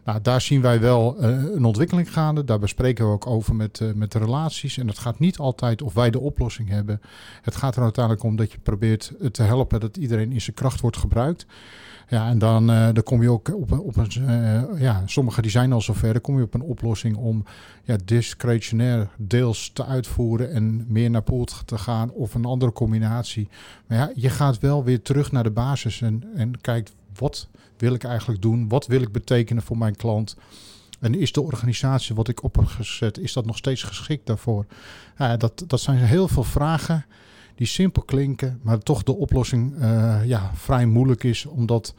Nou, 0.04 0.20
daar 0.22 0.40
zien 0.40 0.60
wij 0.60 0.80
wel 0.80 1.16
uh, 1.18 1.54
een 1.54 1.64
ontwikkeling 1.64 2.12
gaande. 2.12 2.44
Daar 2.44 2.58
bespreken 2.58 3.06
we 3.06 3.12
ook 3.12 3.26
over 3.26 3.54
met, 3.54 3.80
uh, 3.80 3.92
met 3.92 4.12
de 4.12 4.18
relaties. 4.18 4.78
En 4.78 4.88
het 4.88 4.98
gaat 4.98 5.18
niet 5.18 5.38
altijd 5.38 5.82
of 5.82 5.94
wij 5.94 6.10
de 6.10 6.20
oplossing 6.20 6.68
hebben. 6.68 7.00
Het 7.42 7.56
gaat 7.56 7.76
er 7.76 7.82
uiteindelijk 7.82 8.24
om 8.24 8.36
dat 8.36 8.52
je 8.52 8.58
probeert 8.58 9.12
te 9.32 9.42
helpen 9.42 9.80
dat 9.80 9.96
iedereen 9.96 10.32
in 10.32 10.40
zijn 10.40 10.56
kracht 10.56 10.80
wordt 10.80 10.96
gebruikt. 10.96 11.46
Ja, 12.08 12.28
en 12.28 12.38
dan, 12.38 12.70
uh, 12.70 12.88
kom 13.04 13.22
je 13.22 13.30
ook 13.30 13.54
op, 13.54 13.72
op 13.72 13.96
een. 13.96 14.10
ja, 14.78 15.02
sommige 15.06 15.42
die 15.42 15.50
zijn 15.50 15.72
al 15.72 15.80
zover. 15.80 16.12
Dan 16.12 16.22
kom 16.22 16.36
je 16.36 16.44
op 16.44 16.54
een 16.54 16.62
oplossing 16.62 17.16
om 17.16 17.44
ja, 17.82 17.96
discretionair 18.04 19.08
deels 19.16 19.70
te 19.72 19.84
uitvoeren 19.84 20.52
en 20.52 20.86
meer 20.88 21.10
naar 21.10 21.22
pool 21.22 21.46
te 21.64 21.78
gaan 21.78 22.10
of 22.10 22.34
een 22.34 22.44
andere 22.44 22.72
combinatie. 22.72 23.48
Maar 23.86 23.98
ja, 23.98 24.10
je 24.14 24.28
gaat 24.28 24.58
wel 24.58 24.84
weer 24.84 25.02
terug 25.02 25.32
naar 25.32 25.42
de 25.42 25.50
basis 25.50 26.00
en, 26.00 26.24
en 26.36 26.60
kijkt 26.60 26.92
wat 27.14 27.48
wil 27.76 27.94
ik 27.94 28.04
eigenlijk 28.04 28.42
doen? 28.42 28.68
Wat 28.68 28.86
wil 28.86 29.02
ik 29.02 29.12
betekenen 29.12 29.62
voor 29.62 29.78
mijn 29.78 29.96
klant? 29.96 30.36
En 31.00 31.14
is 31.14 31.32
de 31.32 31.40
organisatie 31.40 32.14
wat 32.14 32.28
ik 32.28 32.42
op 32.42 32.56
heb 32.56 32.66
gezet, 32.66 33.18
is 33.18 33.32
dat 33.32 33.46
nog 33.46 33.56
steeds 33.56 33.82
geschikt 33.82 34.26
daarvoor? 34.26 34.66
Dat, 35.38 35.64
dat 35.66 35.80
zijn 35.80 35.98
heel 35.98 36.28
veel 36.28 36.44
vragen 36.44 37.04
die 37.54 37.66
simpel 37.66 38.02
klinken, 38.02 38.60
maar 38.62 38.78
toch 38.78 39.02
de 39.02 39.14
oplossing 39.16 39.74
uh, 39.78 40.24
ja, 40.24 40.50
vrij 40.54 40.86
moeilijk 40.86 41.24
is 41.24 41.46
om 41.46 41.66
dat 41.66 41.94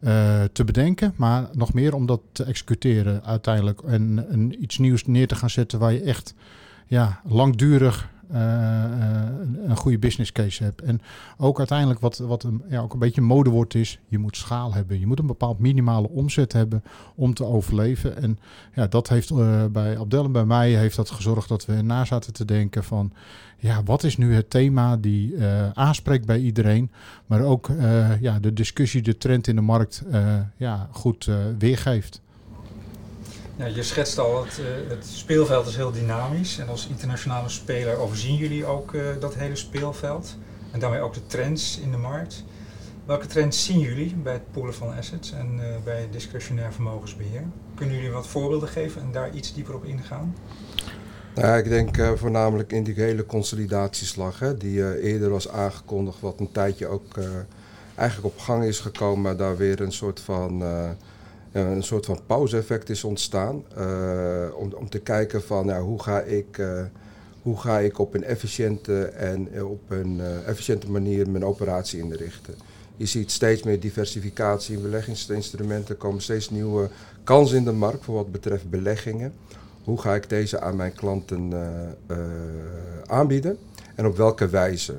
uh, 0.00 0.42
te 0.52 0.64
bedenken. 0.64 1.14
Maar 1.16 1.48
nog 1.52 1.72
meer 1.72 1.94
om 1.94 2.06
dat 2.06 2.20
te 2.32 2.44
executeren 2.44 3.24
uiteindelijk. 3.24 3.80
En, 3.80 4.26
en 4.30 4.62
iets 4.62 4.78
nieuws 4.78 5.06
neer 5.06 5.26
te 5.26 5.34
gaan 5.34 5.50
zetten 5.50 5.78
waar 5.78 5.92
je 5.92 6.00
echt 6.00 6.34
ja, 6.86 7.20
langdurig 7.24 8.10
een 8.28 9.76
goede 9.76 9.98
business 9.98 10.32
case 10.32 10.62
hebt. 10.62 10.82
En 10.82 11.00
ook 11.36 11.58
uiteindelijk 11.58 12.00
wat, 12.00 12.18
wat 12.18 12.42
een, 12.42 12.62
ja, 12.68 12.80
ook 12.80 12.92
een 12.92 12.98
beetje 12.98 13.20
modewoord 13.20 13.74
is, 13.74 13.98
je 14.08 14.18
moet 14.18 14.36
schaal 14.36 14.74
hebben. 14.74 15.00
Je 15.00 15.06
moet 15.06 15.18
een 15.18 15.26
bepaald 15.26 15.58
minimale 15.58 16.08
omzet 16.08 16.52
hebben 16.52 16.82
om 17.14 17.34
te 17.34 17.44
overleven. 17.44 18.16
En 18.16 18.38
ja, 18.74 18.86
dat 18.86 19.08
heeft 19.08 19.30
uh, 19.30 19.64
bij 19.64 19.98
Abdel 19.98 20.24
en 20.24 20.32
bij 20.32 20.44
mij 20.44 20.70
heeft 20.70 20.96
dat 20.96 21.10
gezorgd 21.10 21.48
dat 21.48 21.66
we 21.66 21.82
na 21.82 22.04
zaten 22.04 22.32
te 22.32 22.44
denken 22.44 22.84
van, 22.84 23.12
ja, 23.58 23.82
wat 23.82 24.04
is 24.04 24.16
nu 24.16 24.34
het 24.34 24.50
thema 24.50 24.96
die 24.96 25.34
aanspreekt 25.74 26.26
bij 26.26 26.38
iedereen, 26.38 26.90
maar 27.26 27.40
ook 27.40 27.70
ja, 28.20 28.38
de 28.38 28.52
discussie, 28.52 29.02
de 29.02 29.18
trend 29.18 29.46
in 29.46 29.54
de 29.54 29.62
markt 29.62 30.02
ja, 30.56 30.88
goed 30.90 31.30
weergeeft. 31.58 32.22
Je 33.56 33.82
schetst 33.82 34.18
al, 34.18 34.44
het, 34.44 34.58
uh, 34.58 34.90
het, 34.90 35.06
speelveld 35.06 35.66
is 35.66 35.76
heel 35.76 35.92
dynamisch. 35.92 36.58
En 36.58 36.68
als 36.68 36.86
internationale 36.86 37.48
speler 37.48 37.96
overzien 37.96 38.36
jullie 38.36 38.66
ook 38.66 38.92
uh, 38.92 39.02
dat 39.20 39.34
hele 39.34 39.56
speelveld. 39.56 40.36
En 40.70 40.80
daarmee 40.80 41.00
ook 41.00 41.14
de 41.14 41.26
trends 41.26 41.78
in 41.78 41.90
de 41.90 41.96
markt. 41.96 42.44
Welke 43.04 43.26
trends 43.26 43.64
zien 43.64 43.78
jullie 43.78 44.14
bij 44.14 44.32
het 44.32 44.52
poolen 44.52 44.74
van 44.74 44.96
assets 44.96 45.32
en 45.32 45.58
uh, 45.58 45.64
bij 45.84 46.08
discretionair 46.10 46.72
vermogensbeheer? 46.72 47.42
Kunnen 47.74 47.94
jullie 47.94 48.10
wat 48.10 48.26
voorbeelden 48.26 48.68
geven 48.68 49.00
en 49.00 49.12
daar 49.12 49.34
iets 49.34 49.54
dieper 49.54 49.74
op 49.74 49.84
ingaan? 49.84 50.34
Nou, 51.34 51.58
ik 51.58 51.68
denk 51.68 52.18
voornamelijk 52.18 52.72
in 52.72 52.84
die 52.84 52.94
hele 52.94 53.26
consolidatieslag, 53.26 54.38
hè, 54.38 54.56
die 54.56 55.00
eerder 55.00 55.30
was 55.30 55.48
aangekondigd, 55.48 56.20
wat 56.20 56.40
een 56.40 56.52
tijdje 56.52 56.86
ook 56.86 57.18
eigenlijk 57.94 58.34
op 58.34 58.40
gang 58.40 58.64
is 58.64 58.80
gekomen, 58.80 59.22
maar 59.22 59.36
daar 59.36 59.56
weer 59.56 59.80
een 59.80 59.92
soort 59.92 60.20
van 60.20 60.62
een 61.54 61.82
soort 61.82 62.06
van 62.06 62.20
pauze-effect 62.26 62.90
is 62.90 63.04
ontstaan. 63.04 63.64
om, 64.56 64.72
om 64.72 64.88
te 64.88 65.00
kijken 65.02 65.42
van 65.42 65.66
ja, 65.66 65.80
hoe, 65.80 66.02
ga 66.02 66.20
ik, 66.20 66.62
hoe 67.42 67.60
ga 67.60 67.78
ik 67.78 67.98
op 67.98 68.14
een 68.14 68.24
efficiënte 68.24 69.04
en 69.04 69.64
op 69.64 69.90
een 69.90 70.20
efficiënte 70.46 70.90
manier 70.90 71.30
mijn 71.30 71.44
operatie 71.44 72.00
inrichten. 72.00 72.54
Je 72.96 73.06
ziet 73.06 73.30
steeds 73.30 73.62
meer 73.62 73.80
diversificatie 73.80 74.76
in 74.76 74.82
beleggingsinstrumenten. 74.82 75.94
Er 75.94 76.00
komen 76.00 76.22
steeds 76.22 76.50
nieuwe 76.50 76.88
kansen 77.24 77.56
in 77.56 77.64
de 77.64 77.72
markt 77.72 78.04
voor 78.04 78.14
wat 78.14 78.32
betreft 78.32 78.70
beleggingen. 78.70 79.32
Hoe 79.84 80.00
ga 80.00 80.14
ik 80.14 80.28
deze 80.28 80.60
aan 80.60 80.76
mijn 80.76 80.92
klanten 80.92 81.52
aanbieden 83.06 83.58
en 83.94 84.06
op 84.06 84.16
welke 84.16 84.48
wijze? 84.48 84.94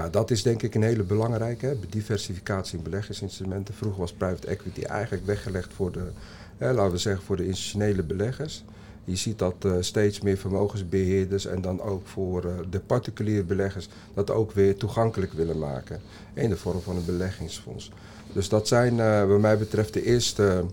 Nou, 0.00 0.12
dat 0.12 0.30
is 0.30 0.42
denk 0.42 0.62
ik 0.62 0.74
een 0.74 0.82
hele 0.82 1.02
belangrijke. 1.02 1.76
Diversificatie 1.88 2.78
in 2.78 2.84
beleggingsinstrumenten. 2.84 3.74
Vroeger 3.74 4.00
was 4.00 4.12
private 4.12 4.46
equity 4.46 4.82
eigenlijk 4.82 5.26
weggelegd 5.26 5.72
voor 5.72 5.92
de, 5.92 6.10
hè, 6.56 6.72
laten 6.72 6.92
we 6.92 6.98
zeggen, 6.98 7.24
voor 7.24 7.36
de 7.36 7.46
institutionele 7.46 8.02
beleggers. 8.02 8.64
Je 9.04 9.16
ziet 9.16 9.38
dat 9.38 9.54
uh, 9.66 9.72
steeds 9.80 10.20
meer 10.20 10.36
vermogensbeheerders 10.36 11.46
en 11.46 11.60
dan 11.60 11.80
ook 11.80 12.06
voor 12.06 12.44
uh, 12.44 12.52
de 12.70 12.80
particuliere 12.80 13.42
beleggers 13.42 13.88
dat 14.14 14.30
ook 14.30 14.52
weer 14.52 14.76
toegankelijk 14.76 15.32
willen 15.32 15.58
maken. 15.58 16.00
In 16.34 16.48
de 16.48 16.56
vorm 16.56 16.80
van 16.80 16.96
een 16.96 17.04
beleggingsfonds. 17.04 17.90
Dus 18.32 18.48
dat 18.48 18.68
zijn 18.68 18.96
uh, 18.96 19.24
wat 19.24 19.40
mij 19.40 19.58
betreft 19.58 19.92
de 19.92 20.04
eerste, 20.04 20.64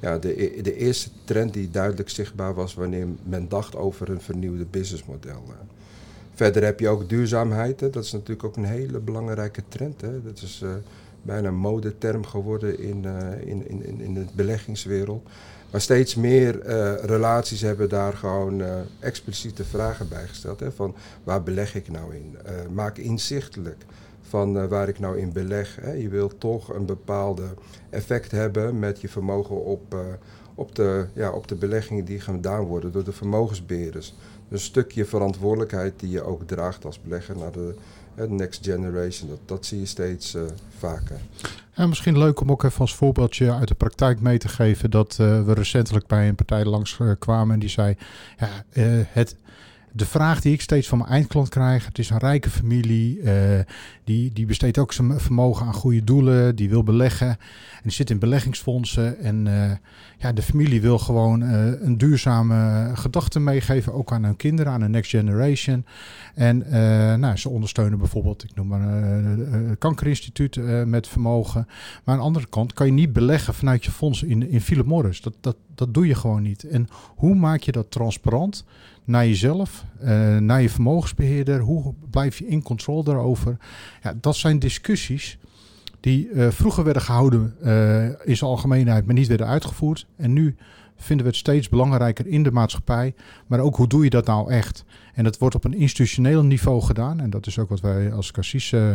ja, 0.00 0.18
de, 0.18 0.58
de 0.62 0.76
eerste 0.76 1.10
trend 1.24 1.52
die 1.52 1.70
duidelijk 1.70 2.08
zichtbaar 2.08 2.54
was 2.54 2.74
wanneer 2.74 3.06
men 3.22 3.48
dacht 3.48 3.76
over 3.76 4.10
een 4.10 4.20
vernieuwde 4.20 4.64
businessmodel. 4.64 5.42
Verder 6.34 6.64
heb 6.64 6.80
je 6.80 6.88
ook 6.88 7.08
duurzaamheid. 7.08 7.80
Hè. 7.80 7.90
Dat 7.90 8.04
is 8.04 8.12
natuurlijk 8.12 8.44
ook 8.44 8.56
een 8.56 8.64
hele 8.64 8.98
belangrijke 8.98 9.62
trend. 9.68 10.00
Hè. 10.00 10.22
Dat 10.22 10.42
is 10.42 10.60
uh, 10.64 10.70
bijna 11.22 11.48
een 11.48 11.54
modeterm 11.54 12.24
geworden 12.24 12.78
in, 12.78 13.04
uh, 13.04 13.46
in, 13.46 13.68
in, 13.68 14.00
in 14.00 14.14
de 14.14 14.24
beleggingswereld. 14.34 15.28
Maar 15.70 15.80
steeds 15.80 16.14
meer 16.14 16.66
uh, 16.66 16.94
relaties 17.04 17.60
hebben 17.60 17.88
daar 17.88 18.12
gewoon 18.12 18.62
expliciete 18.98 19.64
vragen 19.64 20.08
bij 20.08 20.26
gesteld. 20.26 20.60
Hè, 20.60 20.72
van 20.72 20.94
waar 21.24 21.42
beleg 21.42 21.74
ik 21.74 21.90
nou 21.90 22.14
in? 22.14 22.36
maak 22.72 22.98
inzichtelijk 22.98 23.84
van 24.22 24.68
waar 24.68 24.88
ik 24.88 24.98
nou 24.98 25.18
in 25.18 25.32
beleg. 25.32 25.76
Hè. 25.80 25.92
Je 25.92 26.08
wilt 26.08 26.40
toch 26.40 26.74
een 26.74 26.86
bepaalde 26.86 27.48
effect 27.90 28.30
hebben 28.30 28.78
met 28.78 29.00
je 29.00 29.08
vermogen 29.08 29.64
op, 29.64 29.96
op, 30.54 30.74
de, 30.74 31.06
ja, 31.12 31.30
op 31.30 31.48
de 31.48 31.54
beleggingen 31.54 32.04
die 32.04 32.20
gedaan 32.20 32.64
worden 32.64 32.92
door 32.92 33.04
de 33.04 33.12
vermogensbeheerders 33.12 34.14
een 34.52 34.60
stukje 34.60 35.04
verantwoordelijkheid 35.04 36.00
die 36.00 36.10
je 36.10 36.22
ook 36.22 36.42
draagt 36.46 36.84
als 36.84 37.00
belegger 37.02 37.36
naar 37.36 37.52
de, 37.52 37.74
next 38.28 38.64
generation. 38.64 39.28
Dat, 39.28 39.38
dat 39.44 39.66
zie 39.66 39.80
je 39.80 39.86
steeds 39.86 40.34
uh, 40.34 40.42
vaker. 40.78 41.20
En 41.72 41.88
misschien 41.88 42.18
leuk 42.18 42.40
om 42.40 42.50
ook 42.50 42.62
even 42.62 42.80
als 42.80 42.94
voorbeeldje 42.94 43.52
uit 43.52 43.68
de 43.68 43.74
praktijk 43.74 44.20
mee 44.20 44.38
te 44.38 44.48
geven 44.48 44.90
dat 44.90 45.18
uh, 45.20 45.44
we 45.44 45.52
recentelijk 45.52 46.06
bij 46.06 46.28
een 46.28 46.34
partij 46.34 46.64
langs 46.64 46.98
uh, 46.98 47.12
kwamen 47.18 47.54
en 47.54 47.60
die 47.60 47.68
zei: 47.68 47.96
ja, 48.38 48.64
het 49.08 49.36
de 49.92 50.06
vraag 50.06 50.40
die 50.40 50.52
ik 50.52 50.60
steeds 50.60 50.88
van 50.88 50.98
mijn 50.98 51.10
eindklant 51.10 51.48
krijg, 51.48 51.86
het 51.86 51.98
is 51.98 52.10
een 52.10 52.18
rijke 52.18 52.50
familie, 52.50 53.20
uh, 53.20 53.32
die, 54.04 54.32
die 54.32 54.46
besteedt 54.46 54.78
ook 54.78 54.92
zijn 54.92 55.20
vermogen 55.20 55.66
aan 55.66 55.74
goede 55.74 56.04
doelen, 56.04 56.56
die 56.56 56.68
wil 56.68 56.82
beleggen 56.82 57.28
en 57.28 57.82
die 57.82 57.92
zit 57.92 58.10
in 58.10 58.18
beleggingsfondsen. 58.18 59.18
En 59.18 59.46
uh, 59.46 59.70
ja, 60.18 60.32
de 60.32 60.42
familie 60.42 60.80
wil 60.80 60.98
gewoon 60.98 61.42
uh, 61.42 61.80
een 61.80 61.98
duurzame 61.98 62.90
gedachte 62.94 63.40
meegeven, 63.40 63.92
ook 63.92 64.12
aan 64.12 64.24
hun 64.24 64.36
kinderen, 64.36 64.72
aan 64.72 64.80
de 64.80 64.88
next 64.88 65.10
generation. 65.10 65.84
En 66.34 66.64
nou, 67.20 67.36
ze 67.36 67.48
ondersteunen 67.48 67.98
bijvoorbeeld, 67.98 68.44
ik 68.44 68.54
noem 68.54 68.66
maar 68.66 68.80
een 68.80 69.76
kankerinstituut 69.78 70.56
met 70.86 71.08
vermogen. 71.08 71.66
Maar 72.04 72.14
aan 72.14 72.20
de 72.20 72.26
andere 72.26 72.46
kant 72.46 72.72
kan 72.72 72.86
je 72.86 72.92
niet 72.92 73.12
beleggen 73.12 73.54
vanuit 73.54 73.84
je 73.84 73.90
fonds 73.90 74.22
in, 74.22 74.50
in 74.50 74.60
Philip 74.60 74.86
Morris. 74.86 75.20
Dat, 75.20 75.34
dat, 75.40 75.56
dat 75.74 75.94
doe 75.94 76.06
je 76.06 76.14
gewoon 76.14 76.42
niet. 76.42 76.64
En 76.64 76.88
hoe 77.14 77.34
maak 77.34 77.60
je 77.60 77.72
dat 77.72 77.90
transparant? 77.90 78.64
Naar 79.04 79.26
jezelf, 79.26 79.84
uh, 80.02 80.36
naar 80.36 80.62
je 80.62 80.70
vermogensbeheerder. 80.70 81.60
Hoe 81.60 81.94
blijf 82.10 82.38
je 82.38 82.46
in 82.46 82.62
controle 82.62 83.04
daarover? 83.04 83.56
Ja, 84.02 84.14
dat 84.20 84.36
zijn 84.36 84.58
discussies 84.58 85.38
die 86.00 86.28
uh, 86.28 86.50
vroeger 86.50 86.84
werden 86.84 87.02
gehouden 87.02 87.54
uh, 87.62 88.04
in 88.04 88.36
zijn 88.36 88.50
algemeenheid, 88.50 89.06
maar 89.06 89.14
niet 89.14 89.28
werden 89.28 89.46
uitgevoerd. 89.46 90.06
En 90.16 90.32
nu 90.32 90.56
vinden 90.96 91.24
we 91.26 91.30
het 91.30 91.40
steeds 91.40 91.68
belangrijker 91.68 92.26
in 92.26 92.42
de 92.42 92.50
maatschappij. 92.50 93.14
Maar 93.46 93.60
ook 93.60 93.76
hoe 93.76 93.88
doe 93.88 94.04
je 94.04 94.10
dat 94.10 94.26
nou 94.26 94.50
echt? 94.50 94.84
En 95.14 95.24
dat 95.24 95.38
wordt 95.38 95.54
op 95.54 95.64
een 95.64 95.74
institutioneel 95.74 96.44
niveau 96.44 96.82
gedaan. 96.82 97.20
En 97.20 97.30
dat 97.30 97.46
is 97.46 97.58
ook 97.58 97.68
wat 97.68 97.80
wij 97.80 98.12
als 98.12 98.30
Cassis 98.30 98.72
uh, 98.72 98.94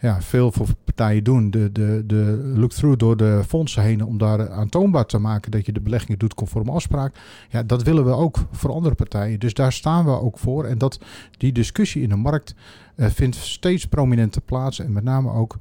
ja, 0.00 0.22
veel 0.22 0.52
voor 0.52 0.66
partijen 0.84 1.24
doen. 1.24 1.50
De, 1.50 1.72
de, 1.72 2.02
de 2.06 2.52
look-through 2.56 2.98
door 2.98 3.16
de 3.16 3.42
fondsen 3.46 3.82
heen 3.82 4.04
om 4.04 4.18
daar 4.18 4.50
aantoonbaar 4.50 5.06
te 5.06 5.18
maken 5.18 5.50
dat 5.50 5.66
je 5.66 5.72
de 5.72 5.80
beleggingen 5.80 6.18
doet 6.18 6.34
conform 6.34 6.68
afspraak. 6.68 7.14
Ja, 7.48 7.62
dat 7.62 7.82
willen 7.82 8.04
we 8.04 8.10
ook 8.10 8.38
voor 8.50 8.72
andere 8.72 8.94
partijen. 8.94 9.40
Dus 9.40 9.54
daar 9.54 9.72
staan 9.72 10.04
we 10.04 10.20
ook 10.20 10.38
voor. 10.38 10.64
En 10.64 10.78
dat 10.78 11.00
die 11.38 11.52
discussie 11.52 12.02
in 12.02 12.08
de 12.08 12.16
markt 12.16 12.54
uh, 12.96 13.06
vindt 13.06 13.36
steeds 13.36 13.86
prominenter 13.86 14.42
plaats. 14.42 14.78
En 14.78 14.92
met 14.92 15.04
name 15.04 15.32
ook 15.32 15.58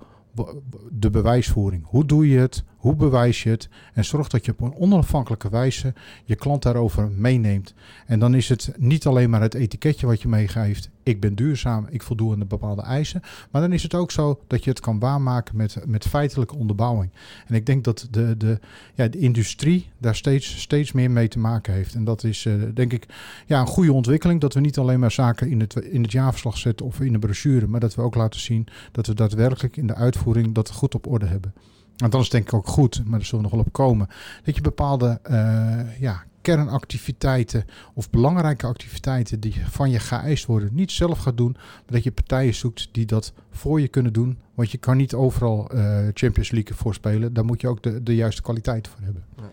de 0.89 1.09
bewijsvoering. 1.09 1.83
Hoe 1.85 2.05
doe 2.05 2.29
je 2.29 2.39
het? 2.39 2.63
Hoe 2.81 2.95
bewijs 2.95 3.43
je 3.43 3.50
het? 3.50 3.69
En 3.93 4.05
zorg 4.05 4.27
dat 4.27 4.45
je 4.45 4.51
op 4.51 4.61
een 4.61 4.75
onafhankelijke 4.75 5.50
wijze 5.50 5.93
je 6.25 6.35
klant 6.35 6.63
daarover 6.63 7.09
meeneemt. 7.11 7.73
En 8.05 8.19
dan 8.19 8.33
is 8.33 8.50
het 8.50 8.73
niet 8.77 9.05
alleen 9.05 9.29
maar 9.29 9.41
het 9.41 9.53
etiketje 9.53 10.05
wat 10.05 10.21
je 10.21 10.27
meegeeft. 10.27 10.89
Ik 11.03 11.19
ben 11.19 11.35
duurzaam, 11.35 11.88
ik 11.89 12.03
voldoe 12.03 12.33
aan 12.33 12.39
de 12.39 12.45
bepaalde 12.45 12.81
eisen. 12.81 13.21
Maar 13.51 13.61
dan 13.61 13.73
is 13.73 13.83
het 13.83 13.93
ook 13.93 14.11
zo 14.11 14.39
dat 14.47 14.63
je 14.63 14.69
het 14.69 14.79
kan 14.79 15.00
waarmaken 15.00 15.55
met, 15.57 15.77
met 15.85 16.07
feitelijke 16.07 16.55
onderbouwing. 16.55 17.11
En 17.47 17.55
ik 17.55 17.65
denk 17.65 17.83
dat 17.83 18.07
de, 18.11 18.38
de, 18.38 18.59
ja, 18.93 19.07
de 19.07 19.19
industrie 19.19 19.89
daar 19.97 20.15
steeds, 20.15 20.61
steeds 20.61 20.91
meer 20.91 21.11
mee 21.11 21.27
te 21.27 21.39
maken 21.39 21.73
heeft. 21.73 21.95
En 21.95 22.03
dat 22.03 22.23
is 22.23 22.45
uh, 22.45 22.53
denk 22.73 22.93
ik 22.93 23.05
ja, 23.45 23.59
een 23.59 23.67
goede 23.67 23.93
ontwikkeling. 23.93 24.41
Dat 24.41 24.53
we 24.53 24.59
niet 24.59 24.77
alleen 24.77 25.00
maar 25.00 25.11
zaken 25.11 25.50
in 25.50 25.59
het, 25.59 25.75
in 25.75 26.01
het 26.01 26.11
jaarverslag 26.11 26.57
zetten 26.57 26.85
of 26.85 27.00
in 27.00 27.13
de 27.13 27.19
brochure. 27.19 27.67
Maar 27.67 27.79
dat 27.79 27.95
we 27.95 28.01
ook 28.01 28.15
laten 28.15 28.39
zien 28.39 28.67
dat 28.91 29.07
we 29.07 29.13
daadwerkelijk 29.13 29.77
in 29.77 29.88
de 29.88 29.95
uitvoering 29.95 30.53
dat 30.53 30.71
goed 30.71 30.95
op 30.95 31.07
orde 31.07 31.25
hebben. 31.25 31.53
En 31.98 32.10
dan 32.10 32.21
is 32.21 32.29
denk 32.29 32.48
ik 32.48 32.53
ook 32.53 32.67
goed, 32.67 33.01
maar 33.05 33.19
daar 33.19 33.27
zullen 33.27 33.43
we 33.45 33.50
nog 33.50 33.60
wel 33.60 33.65
op 33.67 33.74
komen, 33.74 34.07
dat 34.43 34.55
je 34.55 34.62
bepaalde 34.62 35.19
uh, 35.31 36.00
ja, 36.00 36.24
kernactiviteiten 36.41 37.65
of 37.93 38.10
belangrijke 38.10 38.67
activiteiten 38.67 39.39
die 39.39 39.55
van 39.69 39.89
je 39.89 40.00
geëist 40.00 40.45
worden, 40.45 40.69
niet 40.74 40.91
zelf 40.91 41.19
gaat 41.19 41.38
doen, 41.38 41.51
maar 41.51 41.83
dat 41.86 42.03
je 42.03 42.12
partijen 42.12 42.53
zoekt 42.53 42.89
die 42.91 43.05
dat 43.05 43.33
voor 43.51 43.81
je 43.81 43.88
kunnen 43.88 44.13
doen. 44.13 44.38
Want 44.53 44.71
je 44.71 44.77
kan 44.77 44.98
niet 44.98 45.13
overal 45.13 45.69
uh, 45.74 46.07
Champions 46.13 46.51
League 46.51 46.75
voorspelen, 46.75 47.33
daar 47.33 47.45
moet 47.45 47.62
je 47.62 47.67
ook 47.67 47.83
de, 47.83 48.03
de 48.03 48.15
juiste 48.15 48.41
kwaliteit 48.41 48.88
voor 48.88 49.00
hebben. 49.01 49.24
Ja. 49.38 49.50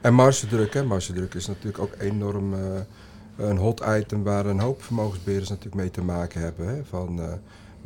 En 0.00 0.14
margedruk, 0.14 0.74
hè? 0.74 0.96
is 1.34 1.46
natuurlijk 1.46 1.78
ook 1.78 1.94
enorm 1.98 2.54
uh, 2.54 2.60
een 3.36 3.56
hot 3.56 3.82
item 3.88 4.22
waar 4.22 4.46
een 4.46 4.60
hoop 4.60 4.82
vermogensbeheerders 4.82 5.50
natuurlijk 5.50 5.82
mee 5.82 5.90
te 5.90 6.02
maken 6.02 6.40
hebben. 6.40 6.68
Hè? 6.68 6.84
Van, 6.84 7.20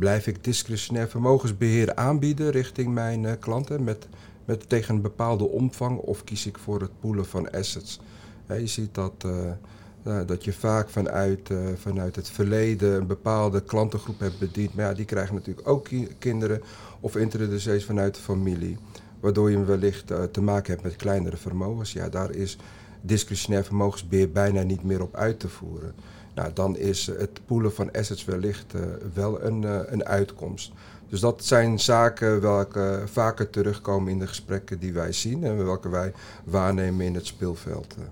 blijf 0.03 0.27
ik 0.27 0.45
discretionair 0.45 1.09
vermogensbeheer 1.09 1.95
aanbieden 1.95 2.51
richting 2.51 2.95
mijn 2.95 3.23
uh, 3.23 3.33
klanten 3.41 3.85
met, 3.85 4.09
met 4.45 4.69
tegen 4.69 4.95
een 4.95 5.01
bepaalde 5.01 5.49
omvang 5.49 5.99
of 5.99 6.25
kies 6.25 6.47
ik 6.47 6.59
voor 6.59 6.81
het 6.81 7.01
poelen 7.01 7.27
van 7.27 7.51
assets. 7.51 8.01
je 8.49 8.67
ziet 8.67 8.95
dat, 8.95 9.25
uh, 9.27 10.21
dat 10.27 10.45
je 10.45 10.53
vaak 10.53 10.89
vanuit, 10.89 11.51
uh, 11.51 11.59
vanuit 11.77 12.17
het 12.17 12.31
verleden 12.31 12.95
een 12.95 13.07
bepaalde 13.07 13.61
klantengroep 13.61 14.21
hebt 14.21 14.39
bediend. 14.39 14.75
Maar 14.75 14.85
ja, 14.85 14.95
die 14.95 15.05
krijgen 15.05 15.35
natuurlijk 15.35 15.69
ook 15.69 15.85
ki 15.85 16.09
kinderen 16.19 16.63
of 17.01 17.17
introducees 17.17 17.85
vanuit 17.85 18.15
de 18.15 18.21
familie. 18.21 18.79
Waardoor 19.21 19.51
je 19.51 19.65
wellicht 19.65 20.07
te 20.31 20.41
maken 20.41 20.71
hebt 20.73 20.85
met 20.85 20.97
kleinere 20.97 21.37
vermogens. 21.37 21.93
Ja, 21.93 22.09
daar 22.09 22.31
is 22.31 22.57
discretionair 23.01 23.65
vermogensbeheer 23.65 24.31
bijna 24.31 24.63
niet 24.63 24.83
meer 24.83 25.03
op 25.03 25.17
uit 25.17 25.41
te 25.41 25.49
voeren. 25.49 25.95
Nou, 26.35 26.53
dan 26.53 26.77
is 26.77 27.07
het 27.07 27.41
poelen 27.47 27.75
van 27.75 27.93
assets 27.93 28.25
wellicht 28.25 28.75
uh, 28.75 28.83
wel 29.15 29.43
een, 29.43 29.63
uh, 29.63 29.79
een 29.87 30.05
uitkomst. 30.05 30.73
Dus 31.09 31.21
dat 31.21 31.45
zijn 31.45 31.81
zaken 31.81 32.41
welke 32.41 33.03
vaker 33.05 33.51
terugkomen 33.51 34.13
in 34.13 34.19
de 34.19 34.27
gesprekken 34.27 34.79
die 34.79 34.93
wij 34.93 35.13
zien 35.13 35.45
en 35.45 35.65
welke 35.65 35.89
wij 35.89 36.13
waarnemen 36.45 37.07
in 37.07 37.15
het 37.15 37.27
speelveld. 37.27 37.95
Eh. 37.99 38.05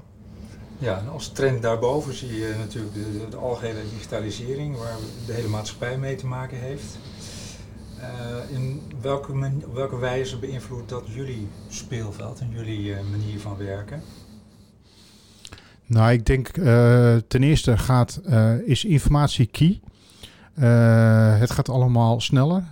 Ja, 0.79 0.99
en 0.99 1.09
als 1.09 1.29
trend 1.29 1.62
daarboven 1.62 2.15
zie 2.15 2.39
je 2.39 2.55
natuurlijk 2.59 2.95
de, 2.95 3.29
de, 3.31 3.37
algehele 3.37 3.81
digitalisering, 3.91 4.77
waar 4.77 4.97
de 5.27 5.33
hele 5.33 5.49
maatschappij 5.49 5.99
mee 5.99 6.15
te 6.15 6.27
maken 6.27 6.59
heeft. 6.59 6.99
Uh, 7.99 8.57
in 8.57 8.83
welke, 9.00 9.50
welke 9.73 9.99
wijze 9.99 10.39
beïnvloedt 10.39 10.89
dat 10.89 11.03
jullie 11.07 11.49
speelveld 11.69 12.41
en 12.41 12.50
jullie 12.50 12.95
manier 13.11 13.41
van 13.41 13.57
werken? 13.57 14.03
Nou, 15.91 16.13
ik 16.13 16.27
denk 16.27 16.57
uh, 16.57 17.17
ten 17.29 17.43
eerste 17.43 17.79
gaat, 17.79 18.21
uh, 18.29 18.53
is 18.65 18.85
informatie 18.85 19.47
key. 19.47 19.81
Uh, 20.59 21.39
het 21.39 21.51
gaat 21.51 21.69
allemaal 21.69 22.21
sneller. 22.21 22.65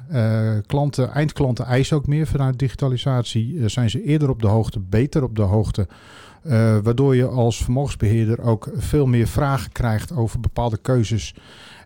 klanten, 0.66 1.12
eindklanten 1.12 1.64
eisen 1.64 1.96
ook 1.96 2.06
meer 2.06 2.26
vanuit 2.26 2.58
digitalisatie. 2.58 3.68
zijn 3.68 3.90
ze 3.90 4.02
eerder 4.02 4.30
op 4.30 4.42
de 4.42 4.46
hoogte, 4.46 4.80
beter 4.80 5.22
op 5.22 5.36
de 5.36 5.42
hoogte. 5.42 5.86
waardoor 6.82 7.16
je 7.16 7.26
als 7.26 7.64
vermogensbeheerder 7.64 8.40
ook 8.40 8.68
veel 8.76 9.06
meer 9.06 9.26
vragen 9.26 9.72
krijgt 9.72 10.12
over 10.12 10.40
bepaalde 10.40 10.76
keuzes. 10.76 11.34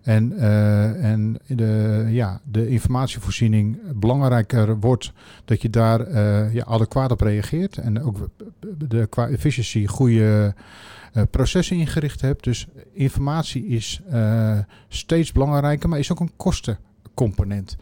En, 0.03 0.33
uh, 0.33 1.11
en 1.11 1.39
de, 1.47 2.05
ja, 2.09 2.41
de 2.45 2.69
informatievoorziening 2.69 3.79
belangrijker 3.95 4.79
wordt 4.79 5.13
dat 5.45 5.63
je 5.63 5.71
daar 5.71 6.09
uh, 6.09 6.55
ja, 6.55 6.65
adequaat 6.65 7.11
op 7.11 7.21
reageert. 7.21 7.77
En 7.79 8.03
ook 8.03 8.29
de, 8.89 9.07
qua 9.07 9.29
efficiëntie 9.29 9.89
goede 9.89 10.55
uh, 11.15 11.23
processen 11.31 11.77
ingericht 11.77 12.21
hebt. 12.21 12.45
Dus 12.45 12.67
informatie 12.93 13.67
is 13.67 14.01
steeds 14.89 15.33
belangrijker, 15.33 15.89
maar 15.89 15.99
is 15.99 16.13
ook 16.13 16.21
een 16.21 16.37
kostencomponent. 16.37 17.77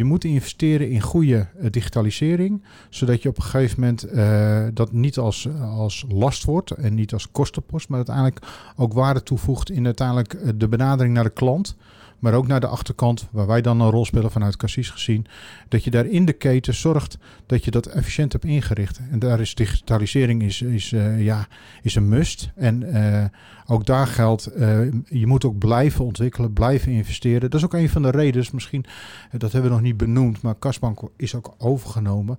Je 0.00 0.06
moet 0.06 0.24
investeren 0.24 0.90
in 0.90 1.00
goede 1.00 1.46
uh, 1.60 1.70
digitalisering, 1.70 2.62
zodat 2.88 3.22
je 3.22 3.28
op 3.28 3.36
een 3.36 3.42
gegeven 3.42 3.80
moment 3.80 4.12
uh, 4.12 4.66
dat 4.74 4.92
niet 4.92 5.18
als, 5.18 5.48
als 5.60 6.04
last 6.08 6.44
wordt 6.44 6.70
en 6.70 6.94
niet 6.94 7.12
als 7.12 7.30
kostenpost, 7.30 7.88
maar 7.88 7.96
uiteindelijk 7.96 8.46
ook 8.76 8.92
waarde 8.92 9.22
toevoegt 9.22 9.70
in 9.70 9.84
uiteindelijk 9.84 10.34
uh, 10.34 10.48
de 10.54 10.68
benadering 10.68 11.14
naar 11.14 11.24
de 11.24 11.30
klant. 11.30 11.76
Maar 12.20 12.34
ook 12.34 12.46
naar 12.46 12.60
de 12.60 12.66
achterkant, 12.66 13.28
waar 13.30 13.46
wij 13.46 13.60
dan 13.60 13.80
een 13.80 13.90
rol 13.90 14.04
spelen 14.04 14.30
vanuit 14.30 14.56
Cassis 14.56 14.90
gezien. 14.90 15.26
Dat 15.68 15.84
je 15.84 15.90
daar 15.90 16.06
in 16.06 16.24
de 16.24 16.32
keten 16.32 16.74
zorgt 16.74 17.18
dat 17.46 17.64
je 17.64 17.70
dat 17.70 17.86
efficiënt 17.86 18.32
hebt 18.32 18.44
ingericht. 18.44 19.00
En 19.10 19.18
daar 19.18 19.40
is 19.40 19.54
digitalisering 19.54 20.42
is, 20.42 20.62
is, 20.62 20.92
uh, 20.92 21.24
ja, 21.24 21.46
is 21.82 21.94
een 21.94 22.08
must. 22.08 22.50
En 22.54 22.82
uh, 22.82 23.24
ook 23.66 23.86
daar 23.86 24.06
geldt, 24.06 24.50
uh, 24.56 24.80
je 25.04 25.26
moet 25.26 25.44
ook 25.44 25.58
blijven 25.58 26.04
ontwikkelen, 26.04 26.52
blijven 26.52 26.92
investeren. 26.92 27.40
Dat 27.40 27.54
is 27.54 27.64
ook 27.64 27.74
een 27.74 27.88
van 27.88 28.02
de 28.02 28.10
redenen, 28.10 28.46
misschien, 28.52 28.84
dat 29.30 29.52
hebben 29.52 29.70
we 29.70 29.76
nog 29.76 29.84
niet 29.84 29.96
benoemd, 29.96 30.42
maar 30.42 30.54
Kasbank 30.54 31.00
is 31.16 31.34
ook 31.34 31.54
overgenomen 31.58 32.38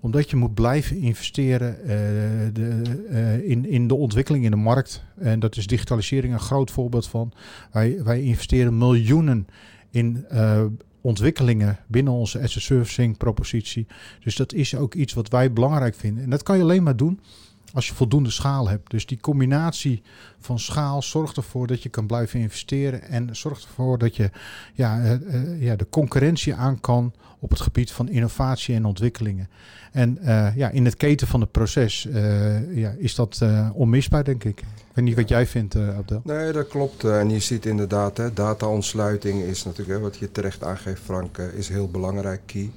omdat 0.00 0.30
je 0.30 0.36
moet 0.36 0.54
blijven 0.54 0.96
investeren 0.96 1.76
uh, 1.80 1.86
de, 2.52 2.82
uh, 3.10 3.50
in, 3.50 3.66
in 3.66 3.88
de 3.88 3.94
ontwikkeling 3.94 4.44
in 4.44 4.50
de 4.50 4.56
markt. 4.56 5.04
En 5.18 5.40
dat 5.40 5.56
is 5.56 5.66
digitalisering 5.66 6.32
een 6.32 6.40
groot 6.40 6.70
voorbeeld 6.70 7.06
van. 7.06 7.32
Wij, 7.72 8.02
wij 8.04 8.22
investeren 8.22 8.78
miljoenen 8.78 9.46
in 9.90 10.24
uh, 10.32 10.64
ontwikkelingen 11.00 11.78
binnen 11.86 12.12
onze 12.12 12.40
asset 12.40 12.62
servicing 12.62 13.16
propositie. 13.16 13.86
Dus 14.20 14.36
dat 14.36 14.52
is 14.52 14.74
ook 14.74 14.94
iets 14.94 15.12
wat 15.12 15.28
wij 15.28 15.52
belangrijk 15.52 15.94
vinden. 15.94 16.24
En 16.24 16.30
dat 16.30 16.42
kan 16.42 16.56
je 16.56 16.62
alleen 16.62 16.82
maar 16.82 16.96
doen 16.96 17.20
als 17.74 17.88
je 17.88 17.94
voldoende 17.94 18.30
schaal 18.30 18.68
hebt. 18.68 18.90
Dus 18.90 19.06
die 19.06 19.20
combinatie 19.20 20.02
van 20.38 20.58
schaal 20.58 21.02
zorgt 21.02 21.36
ervoor 21.36 21.66
dat 21.66 21.82
je 21.82 21.88
kan 21.88 22.06
blijven 22.06 22.40
investeren 22.40 23.02
en 23.02 23.36
zorgt 23.36 23.64
ervoor 23.64 23.98
dat 23.98 24.16
je 24.16 24.30
ja, 24.74 24.98
uh, 24.98 25.10
uh, 25.10 25.62
ja, 25.62 25.76
de 25.76 25.86
concurrentie 25.90 26.54
aan 26.54 26.80
kan 26.80 27.12
op 27.38 27.50
het 27.50 27.60
gebied 27.60 27.92
van 27.92 28.08
innovatie 28.08 28.74
en 28.74 28.84
ontwikkelingen. 28.84 29.48
En 29.92 30.18
uh, 30.22 30.56
ja, 30.56 30.68
in 30.68 30.84
het 30.84 30.96
keten 30.96 31.26
van 31.26 31.40
het 31.40 31.50
proces 31.50 32.08
ja, 32.70 32.94
is 32.98 33.14
dat 33.14 33.44
onmisbaar, 33.72 34.24
denk 34.24 34.44
ik. 34.44 34.60
Ik 34.60 34.66
weet 34.94 35.04
niet 35.04 35.16
wat 35.16 35.28
jij 35.28 35.46
vindt, 35.46 35.76
Abdel. 35.76 36.20
Nee, 36.24 36.52
dat 36.52 36.68
klopt. 36.68 37.04
en 37.04 37.30
je 37.30 37.40
ziet 37.40 37.66
inderdaad, 37.66 38.20
data-ontsluiting 38.34 39.42
is 39.42 39.64
natuurlijk, 39.64 39.98
hè, 39.98 40.04
wat 40.04 40.16
je 40.16 40.32
terecht 40.32 40.64
aangeeft, 40.64 41.02
Frank, 41.02 41.38
is 41.38 41.68
heel 41.68 41.88
belangrijk, 41.88 42.40
key. 42.46 42.70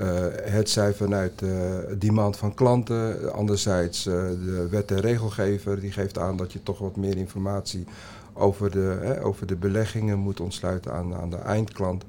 Uh, 0.00 0.26
het 0.42 0.70
zij 0.70 0.94
vanuit 0.94 1.38
de 1.38 1.86
uh, 1.88 1.94
demand 1.98 2.36
van 2.36 2.54
klanten, 2.54 3.32
anderzijds 3.32 4.06
uh, 4.06 4.14
de 4.14 4.66
wet 4.70 4.90
en 4.90 5.00
regelgever 5.00 5.80
die 5.80 5.92
geeft 5.92 6.18
aan 6.18 6.36
dat 6.36 6.52
je 6.52 6.62
toch 6.62 6.78
wat 6.78 6.96
meer 6.96 7.16
informatie 7.16 7.84
over 8.32 8.70
de, 8.70 9.18
over 9.22 9.46
de 9.46 9.56
beleggingen 9.56 10.18
moet 10.18 10.40
ontsluiten 10.40 10.92
aan, 10.92 11.14
aan 11.14 11.30
de 11.30 11.36
eindklant. 11.36 12.04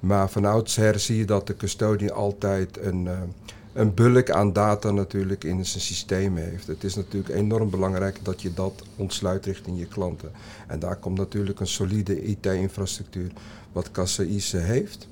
Maar 0.00 0.30
van 0.30 0.44
oudsher 0.44 0.98
zie 0.98 1.16
je 1.16 1.24
dat 1.24 1.46
de 1.46 1.56
custodie 1.56 2.12
altijd 2.12 2.78
een, 2.80 3.08
een 3.72 3.94
bulk 3.94 4.30
aan 4.30 4.52
data 4.52 4.90
natuurlijk 4.90 5.44
in 5.44 5.66
zijn 5.66 5.82
systeem 5.82 6.36
heeft. 6.36 6.66
Het 6.66 6.84
is 6.84 6.94
natuurlijk 6.94 7.34
enorm 7.34 7.70
belangrijk 7.70 8.18
dat 8.22 8.42
je 8.42 8.54
dat 8.54 8.82
ontsluit 8.96 9.46
richting 9.46 9.78
je 9.78 9.86
klanten. 9.86 10.30
En 10.66 10.78
daar 10.78 10.96
komt 10.96 11.18
natuurlijk 11.18 11.60
een 11.60 11.66
solide 11.66 12.22
IT-infrastructuur 12.22 13.32
wat 13.72 13.90
Kassaïs 13.90 14.52
heeft. 14.52 15.08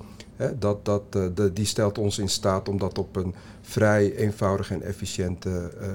Dat, 0.59 0.85
dat, 0.85 1.03
uh, 1.15 1.25
de, 1.35 1.53
die 1.53 1.65
stelt 1.65 1.97
ons 1.97 2.17
in 2.17 2.29
staat 2.29 2.69
om 2.69 2.77
dat 2.77 2.97
op 2.97 3.15
een 3.15 3.35
vrij 3.61 4.15
eenvoudige 4.15 4.73
en 4.73 4.81
efficiënte 4.81 5.71
uh, 5.81 5.87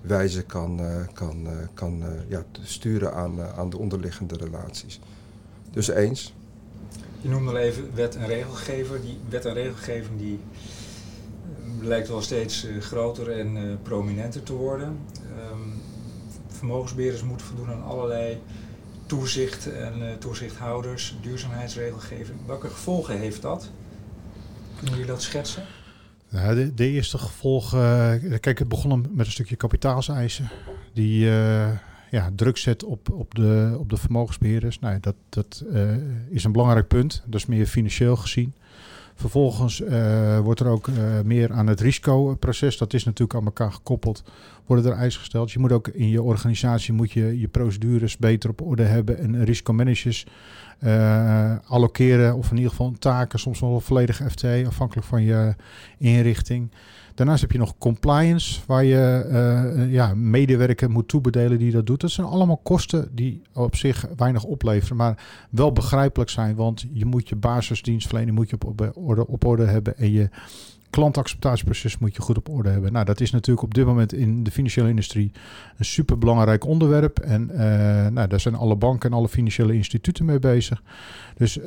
wijze 0.00 0.42
kan, 0.42 0.80
uh, 0.80 0.96
kan, 1.12 1.46
kan 1.74 2.02
ja, 2.28 2.44
sturen 2.62 3.14
aan, 3.14 3.40
aan 3.40 3.70
de 3.70 3.78
onderliggende 3.78 4.36
relaties. 4.36 5.00
Dus 5.70 5.88
eens. 5.88 6.34
Je 7.20 7.28
noemde 7.28 7.50
al 7.50 7.56
even 7.56 7.90
wet 7.94 8.16
en 8.16 8.26
regelgever. 8.26 9.00
Die 9.00 9.18
wet 9.28 9.44
en 9.44 9.54
regelgeving 9.54 10.18
die 10.18 10.40
lijkt 11.80 12.08
wel 12.08 12.22
steeds 12.22 12.66
groter 12.80 13.30
en 13.30 13.78
prominenter 13.82 14.42
te 14.42 14.52
worden. 14.52 14.98
Um, 15.52 15.72
vermogensbeheerders 16.48 17.22
moeten 17.22 17.46
voldoen 17.46 17.70
aan 17.70 17.84
allerlei 17.84 18.40
toezicht 19.06 19.72
en 19.72 20.18
toezichthouders, 20.18 21.18
duurzaamheidsregelgeving. 21.22 22.38
Welke 22.46 22.68
gevolgen 22.68 23.18
heeft 23.18 23.42
dat? 23.42 23.70
Kunnen 24.78 24.98
jullie 24.98 25.12
dat 25.12 25.22
schetsen? 25.22 25.62
Nou, 26.28 26.54
de, 26.54 26.74
de, 26.74 26.88
eerste 26.88 27.18
gevolgen. 27.18 27.78
Uh, 28.22 28.38
kijk, 28.40 28.58
het 28.58 28.68
begon 28.68 29.06
met 29.10 29.26
een 29.26 29.32
stukje 29.32 29.56
kapitaalseisen. 29.56 30.48
Die 30.92 31.24
uh, 31.24 31.68
ja, 32.10 32.30
druk 32.36 32.56
zet 32.56 32.84
op, 32.84 33.10
op, 33.12 33.34
de, 33.34 33.76
op 33.78 33.90
de 33.90 33.96
vermogensbeheerders. 33.96 34.78
Nou, 34.78 35.00
dat 35.00 35.14
dat 35.28 35.64
uh, 35.72 35.96
is 36.28 36.44
een 36.44 36.52
belangrijk 36.52 36.88
punt. 36.88 37.22
Dat 37.26 37.40
is 37.40 37.46
meer 37.46 37.66
financieel 37.66 38.16
gezien. 38.16 38.54
Vervolgens 39.18 39.80
uh, 39.80 40.38
wordt 40.38 40.60
er 40.60 40.66
ook 40.66 40.86
uh, 40.86 40.96
meer 41.24 41.52
aan 41.52 41.66
het 41.66 41.80
risicoproces, 41.80 42.78
dat 42.78 42.94
is 42.94 43.04
natuurlijk 43.04 43.38
aan 43.38 43.44
elkaar 43.44 43.72
gekoppeld, 43.72 44.22
worden 44.66 44.92
er 44.92 44.98
eisen 44.98 45.20
gesteld. 45.20 45.52
Je 45.52 45.58
moet 45.58 45.72
ook 45.72 45.88
in 45.88 46.08
je 46.08 46.22
organisatie 46.22 46.92
moet 46.92 47.12
je, 47.12 47.40
je 47.40 47.48
procedures 47.48 48.16
beter 48.16 48.50
op 48.50 48.60
orde 48.60 48.82
hebben 48.82 49.18
en 49.18 49.44
risicomanagers 49.44 50.26
uh, 50.80 51.56
allokeren 51.66 52.34
of 52.34 52.50
in 52.50 52.56
ieder 52.56 52.70
geval 52.70 52.94
taken, 52.98 53.38
soms 53.38 53.60
wel 53.60 53.80
volledig 53.80 54.22
FT, 54.28 54.44
afhankelijk 54.66 55.06
van 55.06 55.22
je 55.22 55.54
inrichting. 55.98 56.70
Daarnaast 57.18 57.40
heb 57.40 57.52
je 57.52 57.58
nog 57.58 57.78
compliance, 57.78 58.60
waar 58.66 58.84
je 58.84 59.26
uh, 59.76 59.92
ja, 59.92 60.14
medewerker 60.14 60.90
moet 60.90 61.08
toebedelen 61.08 61.58
die 61.58 61.72
dat 61.72 61.86
doet. 61.86 62.00
Dat 62.00 62.10
zijn 62.10 62.26
allemaal 62.26 62.56
kosten 62.56 63.08
die 63.12 63.42
op 63.52 63.76
zich 63.76 64.06
weinig 64.16 64.44
opleveren, 64.44 64.96
maar 64.96 65.46
wel 65.50 65.72
begrijpelijk 65.72 66.30
zijn. 66.30 66.54
Want 66.54 66.86
je 66.92 67.04
moet 67.04 67.28
je 67.28 67.36
basisdienstverlening 67.36 68.36
moet 68.36 68.50
je 68.50 68.56
op 68.66 68.92
orde, 68.94 69.26
op 69.26 69.44
orde 69.44 69.64
hebben 69.64 69.96
en 69.96 70.12
je 70.12 70.28
klantacceptatieproces 70.90 71.98
moet 71.98 72.14
je 72.14 72.22
goed 72.22 72.36
op 72.36 72.48
orde 72.48 72.68
hebben. 72.68 72.92
Nou, 72.92 73.04
dat 73.04 73.20
is 73.20 73.30
natuurlijk 73.30 73.66
op 73.66 73.74
dit 73.74 73.86
moment 73.86 74.12
in 74.12 74.42
de 74.42 74.50
financiële 74.50 74.88
industrie 74.88 75.32
een 75.76 75.84
superbelangrijk 75.84 76.66
onderwerp. 76.66 77.18
En 77.18 77.50
uh, 77.52 77.58
nou, 78.06 78.28
daar 78.28 78.40
zijn 78.40 78.54
alle 78.54 78.76
banken 78.76 79.10
en 79.10 79.16
alle 79.16 79.28
financiële 79.28 79.74
instituten 79.74 80.24
mee 80.24 80.38
bezig. 80.38 80.82
Dus 81.36 81.58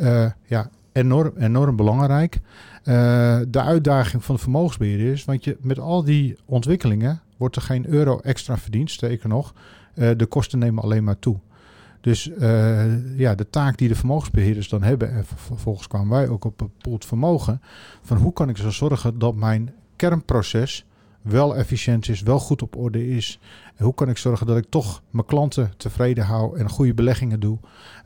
ja, 0.45 0.69
enorm, 0.91 1.31
enorm 1.37 1.75
belangrijk. 1.75 2.35
Uh, 2.35 3.39
de 3.47 3.61
uitdaging 3.61 4.23
van 4.23 4.35
de 4.35 4.41
vermogensbeheer 4.41 5.11
is, 5.11 5.25
want 5.25 5.43
je, 5.43 5.57
met 5.59 5.79
al 5.79 6.03
die 6.03 6.37
ontwikkelingen 6.45 7.21
wordt 7.37 7.55
er 7.55 7.61
geen 7.61 7.87
euro 7.87 8.19
extra 8.19 8.57
verdiend, 8.57 8.91
sterker 8.91 9.29
nog. 9.29 9.53
de 9.93 10.25
kosten 10.29 10.59
nemen 10.59 10.83
alleen 10.83 11.03
maar 11.03 11.19
toe. 11.19 11.39
Dus 12.01 12.27
uh, 12.27 13.17
ja, 13.17 13.35
de 13.35 13.49
taak 13.49 13.77
die 13.77 13.87
de 13.87 13.95
vermogensbeheerders 13.95 14.69
dan 14.69 14.83
hebben, 14.83 15.11
en 15.13 15.25
vervolgens 15.25 15.87
kwamen 15.87 16.09
wij 16.09 16.27
ook 16.27 16.45
op 16.45 16.59
het 16.59 16.77
poelt 16.77 17.05
vermogen, 17.05 17.61
van 18.01 18.17
hoe 18.17 18.33
kan 18.33 18.49
ik 18.49 18.57
zo 18.57 18.69
zorgen 18.69 19.19
dat 19.19 19.35
mijn 19.35 19.73
kernproces 19.95 20.85
wel 21.21 21.55
efficiënt 21.55 22.09
is, 22.09 22.21
wel 22.21 22.39
goed 22.39 22.61
op 22.61 22.75
orde 22.75 23.07
is. 23.07 23.39
Hoe 23.77 23.93
kan 23.93 24.09
ik 24.09 24.17
zorgen 24.17 24.47
dat 24.47 24.57
ik 24.57 24.65
toch 24.69 25.01
mijn 25.09 25.25
klanten 25.25 25.71
tevreden 25.77 26.23
hou 26.23 26.57
en 26.57 26.69
goede 26.69 26.93
beleggingen 26.93 27.39
doe. 27.39 27.57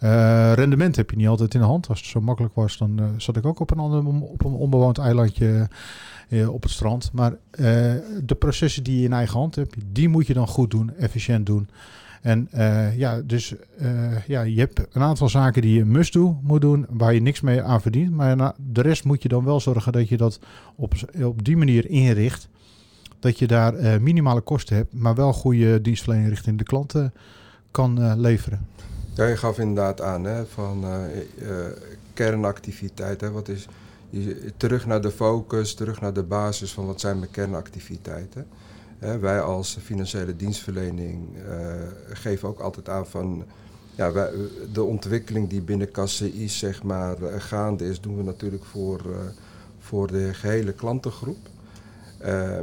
Uh, 0.04 0.54
rendement 0.54 0.96
heb 0.96 1.10
je 1.10 1.16
niet 1.16 1.28
altijd 1.28 1.54
in 1.54 1.60
de 1.60 1.66
hand. 1.66 1.88
Als 1.88 2.00
het 2.00 2.10
zo 2.10 2.22
makkelijk 2.22 2.56
was, 2.56 2.78
dan 2.78 3.00
uh, 3.00 3.06
zat 3.18 3.38
ik 3.38 3.46
ook 3.46 3.60
op 3.60 3.72
een, 3.72 3.80
ander, 3.80 4.06
op 4.06 4.46
een 4.46 4.54
onbewoond 4.54 4.98
eilandje 4.98 5.70
uh, 6.30 6.54
op 6.54 6.64
het 6.64 6.72
strand. 6.72 7.12
Maar 7.14 7.34
de 8.24 8.36
processen 8.40 8.84
die 8.84 9.00
je 9.00 9.06
in 9.06 9.14
eigen 9.14 9.40
hand 9.40 9.56
hebt, 9.56 9.76
die 9.92 10.10
moet 10.10 10.28
je 10.28 10.34
dan 10.34 10.48
goed 10.48 10.72
doen, 10.72 10.96
efficiënt 10.98 11.46
doen. 11.46 11.70
En 12.22 12.50
ja, 12.96 13.22
dus 13.22 13.54
ja, 14.28 14.42
je 14.42 14.60
hebt 14.60 14.88
een 14.92 15.02
aantal 15.02 15.30
zaken 15.30 15.62
die 15.62 15.78
je 15.78 15.86
must 15.86 16.14
do 16.14 16.40
moet 16.44 16.62
doen, 16.62 16.86
waar 16.90 17.14
je 17.14 17.22
niks 17.22 17.42
mee 17.42 17.62
aan 17.62 17.82
verdient. 17.82 18.12
Maar 18.12 18.54
de 18.58 18.82
rest 18.82 19.04
moet 19.04 19.24
je 19.24 19.30
dan 19.30 19.44
wel 19.44 19.60
zorgen 19.60 19.92
dat 19.92 20.10
je 20.10 20.18
dat 20.18 20.40
op, 20.76 20.94
op 21.24 21.44
die 21.46 21.58
manier 21.58 21.90
inricht. 21.90 22.50
Dat 23.26 23.40
je 23.40 23.48
daar 23.48 23.80
uh, 23.80 23.98
minimale 23.98 24.42
kosten 24.42 24.76
hebt, 24.76 24.94
maar 24.94 25.16
wel 25.16 25.34
goede 25.34 25.82
dienstverlening 25.82 26.30
richting 26.30 26.58
de 26.58 26.64
klanten 26.64 27.14
kan 27.72 28.20
leveren. 28.20 28.68
Ja, 29.14 29.26
je 29.26 29.38
gaf 29.38 29.60
inderdaad 29.60 30.02
aan 30.02 30.24
hè, 30.24 30.46
van 30.46 30.86
kernactiviteiten. 32.14 33.34
Wat 33.34 33.48
is, 33.48 33.68
je, 34.10 34.54
terug 34.58 34.86
naar 34.86 35.02
de 35.02 35.12
focus, 35.12 35.74
terug 35.74 36.02
naar 36.02 36.14
de 36.14 36.24
basis 36.24 36.74
van 36.74 36.86
wat 36.86 37.00
zijn 37.00 37.20
mijn 37.20 37.32
kernactiviteiten. 37.32 38.48
Hè, 39.00 39.20
wij 39.20 39.42
als 39.42 39.78
financiële 39.82 40.36
dienstverlening 40.36 41.28
geven 42.10 42.48
ook 42.48 42.60
altijd 42.60 42.90
aan 42.90 43.08
van 43.08 43.44
ja, 43.96 44.12
wij, 44.12 44.32
de 44.74 44.84
ontwikkeling 44.84 45.50
die 45.50 45.62
binnen 45.62 45.92
KCI 45.92 46.50
zeg 46.50 46.84
maar, 46.84 47.18
gaande 47.38 47.90
is, 47.90 48.02
doen 48.02 48.18
we 48.18 48.24
natuurlijk 48.24 48.66
voor, 48.66 49.02
voor 49.80 50.08
de 50.08 50.34
gehele 50.34 50.74
klantengroep. 50.74 51.54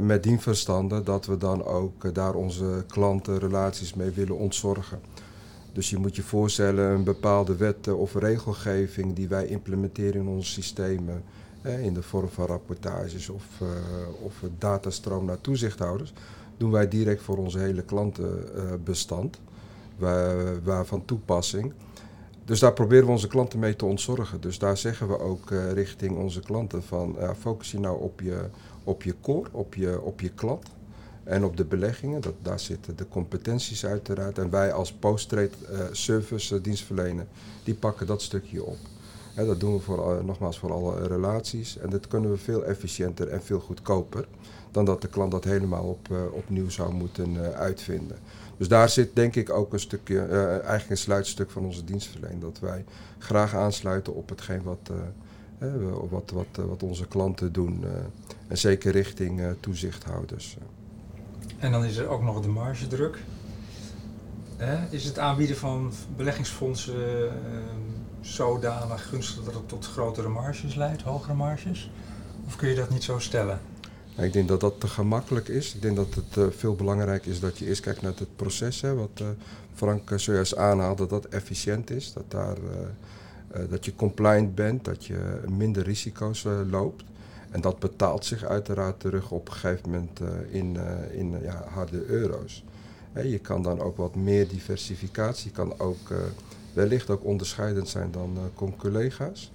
Met 0.01 0.23
dien 0.23 0.41
verstande 0.41 1.03
dat 1.03 1.25
we 1.25 1.37
dan 1.37 1.65
ook 1.65 2.13
daar 2.13 2.35
onze 2.35 2.83
klantenrelaties 2.87 3.93
mee 3.93 4.09
willen 4.09 4.37
ontzorgen. 4.37 4.99
Dus 5.73 5.89
je 5.89 5.97
moet 5.97 6.15
je 6.15 6.21
voorstellen 6.21 6.91
een 6.91 7.03
bepaalde 7.03 7.55
wet 7.55 7.87
of 7.87 8.15
regelgeving 8.15 9.13
die 9.15 9.27
wij 9.27 9.45
implementeren 9.45 10.21
in 10.21 10.27
onze 10.27 10.51
systemen. 10.51 11.23
in 11.81 11.93
de 11.93 12.01
vorm 12.01 12.29
van 12.29 12.45
rapportages 12.45 13.29
of, 13.29 13.45
uh, 13.61 13.67
of 14.21 14.33
datastroom 14.57 15.25
naar 15.25 15.41
toezichthouders. 15.41 16.13
Doen 16.57 16.71
wij 16.71 16.87
direct 16.87 17.21
voor 17.21 17.37
onze 17.37 17.59
hele 17.59 17.81
klantenbestand. 17.81 19.39
Waar, 19.97 20.63
waar 20.63 20.85
van 20.85 21.05
toepassing. 21.05 21.73
Dus 22.45 22.59
daar 22.59 22.73
proberen 22.73 23.05
we 23.05 23.11
onze 23.11 23.27
klanten 23.27 23.59
mee 23.59 23.75
te 23.75 23.85
ontzorgen. 23.85 24.41
Dus 24.41 24.59
daar 24.59 24.77
zeggen 24.77 25.07
we 25.07 25.19
ook 25.19 25.49
uh, 25.49 25.71
richting 25.71 26.17
onze 26.17 26.39
klanten 26.39 26.83
van 26.83 27.15
uh, 27.19 27.29
focus 27.39 27.71
je 27.71 27.79
nou 27.79 28.01
op 28.01 28.21
je, 28.21 28.45
op 28.83 29.03
je 29.03 29.15
core, 29.21 29.49
op 29.51 29.75
je, 29.75 30.01
op 30.01 30.21
je 30.21 30.29
klant 30.29 30.67
en 31.23 31.43
op 31.43 31.57
de 31.57 31.65
beleggingen. 31.65 32.21
Dat, 32.21 32.33
daar 32.41 32.59
zitten 32.59 32.95
de 32.95 33.07
competenties 33.07 33.85
uiteraard. 33.85 34.37
En 34.37 34.49
wij 34.49 34.73
als 34.73 34.93
post-trade 34.93 35.49
uh, 35.71 35.79
service 35.91 36.61
dienstverlener, 36.61 37.25
die 37.63 37.75
pakken 37.75 38.07
dat 38.07 38.21
stukje 38.21 38.63
op. 38.63 38.77
Dat 39.35 39.59
doen 39.59 39.73
we 39.73 39.79
voor, 39.79 40.25
nogmaals 40.25 40.59
voor 40.59 40.71
alle 40.71 41.07
relaties. 41.07 41.77
En 41.77 41.89
dat 41.89 42.07
kunnen 42.07 42.31
we 42.31 42.37
veel 42.37 42.65
efficiënter 42.65 43.27
en 43.27 43.43
veel 43.43 43.59
goedkoper 43.59 44.27
dan 44.73 44.85
dat 44.85 45.01
de 45.01 45.07
klant 45.07 45.31
dat 45.31 45.43
helemaal 45.43 45.83
op, 45.83 46.07
opnieuw 46.31 46.69
zou 46.69 46.93
moeten 46.93 47.55
uitvinden. 47.55 48.17
Dus 48.57 48.67
daar 48.67 48.89
zit 48.89 49.15
denk 49.15 49.35
ik 49.35 49.49
ook 49.49 49.73
een 49.73 49.79
stukje, 49.79 50.15
uh, 50.15 50.47
eigenlijk 50.49 50.89
een 50.89 50.97
sluitstuk 50.97 51.51
van 51.51 51.65
onze 51.65 51.83
dienstverlening. 51.83 52.41
Dat 52.41 52.59
wij 52.59 52.85
graag 53.17 53.55
aansluiten 53.55 54.15
op 54.15 54.29
hetgeen 54.29 54.63
wat, 54.63 54.91
wat, 56.09 56.31
wat, 56.31 56.65
wat 56.67 56.83
onze 56.83 57.07
klanten 57.07 57.53
doen. 57.53 57.83
en 58.47 58.57
zeker 58.57 58.91
richting 58.91 59.41
toezichthouders. 59.59 60.57
En 61.59 61.71
dan 61.71 61.85
is 61.85 61.97
er 61.97 62.07
ook 62.07 62.21
nog 62.21 62.41
de 62.41 62.47
margedruk. 62.47 63.17
Is 64.89 65.03
het 65.03 65.19
aanbieden 65.19 65.57
van 65.57 65.91
beleggingsfondsen 66.15 67.31
zodanig 68.21 69.09
gunstig 69.09 69.43
dat 69.43 69.53
het 69.53 69.67
tot 69.67 69.85
grotere 69.85 70.29
marges 70.29 70.75
leidt, 70.75 71.01
hogere 71.01 71.33
marges? 71.33 71.91
Of 72.45 72.55
kun 72.55 72.69
je 72.69 72.75
dat 72.75 72.89
niet 72.89 73.03
zo 73.03 73.19
stellen? 73.19 73.59
Ik 74.17 74.33
denk 74.33 74.47
dat 74.47 74.59
dat 74.59 74.79
te 74.79 74.87
gemakkelijk 74.87 75.47
is. 75.47 75.75
Ik 75.75 75.81
denk 75.81 75.95
dat 75.95 76.13
het 76.13 76.35
uh, 76.37 76.45
veel 76.49 76.75
belangrijker 76.75 77.31
is 77.31 77.39
dat 77.39 77.57
je 77.57 77.65
eerst 77.65 77.81
kijkt 77.81 78.01
naar 78.01 78.13
het 78.15 78.35
proces. 78.35 78.81
Hè, 78.81 78.95
wat 78.95 79.19
uh, 79.21 79.27
Frank 79.73 80.09
uh, 80.09 80.17
zojuist 80.17 80.55
aanhaalt, 80.55 80.97
dat 80.97 81.09
dat 81.09 81.25
efficiënt 81.25 81.89
is. 81.89 82.13
Dat, 82.13 82.23
daar, 82.27 82.57
dat 83.69 83.85
je 83.85 83.95
compliant 83.95 84.55
bent, 84.55 84.85
dat 84.85 85.05
je 85.05 85.41
minder 85.49 85.83
risico's 85.83 86.45
loopt. 86.69 87.03
En 87.49 87.61
dat 87.61 87.79
betaalt 87.79 88.25
zich 88.25 88.43
uiteraard 88.43 88.99
terug 88.99 89.31
op 89.31 89.47
een 89.47 89.53
gegeven 89.53 89.89
moment 89.89 90.19
in, 90.49 90.77
in 91.11 91.35
ja, 91.41 91.65
harde 91.69 92.05
euro's. 92.05 92.63
je 93.13 93.39
kan 93.39 93.61
dan 93.61 93.79
ook 93.79 93.97
wat 93.97 94.15
meer 94.15 94.47
diversificatie, 94.47 95.49
je 95.49 95.55
kan 95.55 95.79
ook 95.79 96.13
wellicht 96.73 97.09
ook 97.09 97.23
onderscheidend 97.23 97.89
zijn 97.89 98.11
dan 98.11 98.37
collega's. 98.77 99.51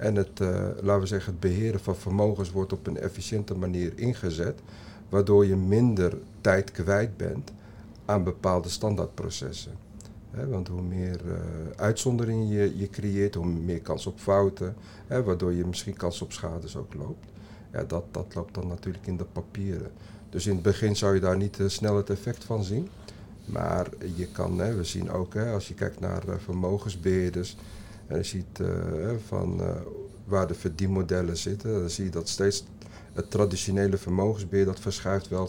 En 0.00 0.14
het, 0.14 0.40
uh, 0.40 0.48
laten 0.80 1.00
we 1.00 1.06
zeggen, 1.06 1.32
het 1.32 1.40
beheren 1.40 1.80
van 1.80 1.96
vermogens 1.96 2.50
wordt 2.50 2.72
op 2.72 2.86
een 2.86 2.96
efficiënte 2.96 3.54
manier 3.54 3.92
ingezet, 3.98 4.60
waardoor 5.08 5.46
je 5.46 5.56
minder 5.56 6.18
tijd 6.40 6.70
kwijt 6.70 7.16
bent 7.16 7.52
aan 8.04 8.24
bepaalde 8.24 8.68
standaardprocessen. 8.68 9.72
want 10.48 10.68
hoe 10.68 10.82
meer 10.82 11.20
uh, 11.26 11.34
uitzonderingen 11.76 12.48
je, 12.48 12.78
je 12.78 12.90
creëert, 12.90 13.34
hoe 13.34 13.46
meer 13.46 13.80
kans 13.80 14.06
op 14.06 14.18
fouten, 14.18 14.74
waardoor 15.06 15.52
je 15.52 15.66
misschien 15.66 15.96
kans 15.96 16.22
op 16.22 16.32
schades 16.32 16.76
ook 16.76 16.94
loopt. 16.94 17.26
Ja, 17.72 17.84
dat, 17.84 18.04
dat 18.10 18.34
loopt 18.34 18.54
dan 18.54 18.66
natuurlijk 18.66 19.06
in 19.06 19.16
de 19.16 19.26
papieren. 19.32 19.90
Dus 20.30 20.46
in 20.46 20.54
het 20.54 20.62
begin 20.62 20.96
zou 20.96 21.14
je 21.14 21.20
daar 21.20 21.36
niet 21.36 21.58
uh, 21.58 21.68
snel 21.68 21.96
het 21.96 22.10
effect 22.10 22.44
van 22.44 22.64
zien. 22.64 22.88
Maar 23.44 23.86
je 24.14 24.26
kan, 24.26 24.56
we 24.56 24.84
zien 24.84 25.10
ook, 25.10 25.36
als 25.36 25.68
je 25.68 25.74
kijkt 25.74 26.00
naar 26.00 26.22
vermogensbeheerders, 26.38 27.56
en 28.10 28.16
je 28.16 28.22
ziet 28.22 28.58
uh, 28.60 28.68
van 29.26 29.60
uh, 29.60 29.70
waar 30.24 30.46
de 30.46 30.54
verdienmodellen 30.54 31.36
zitten, 31.36 31.80
dan 31.80 31.90
zie 31.90 32.04
je 32.04 32.10
dat 32.10 32.28
steeds 32.28 32.64
het 33.12 33.30
traditionele 33.30 33.96
vermogensbeheer 33.96 34.64
dat 34.64 34.80
verschuift 34.80 35.28
wel 35.28 35.48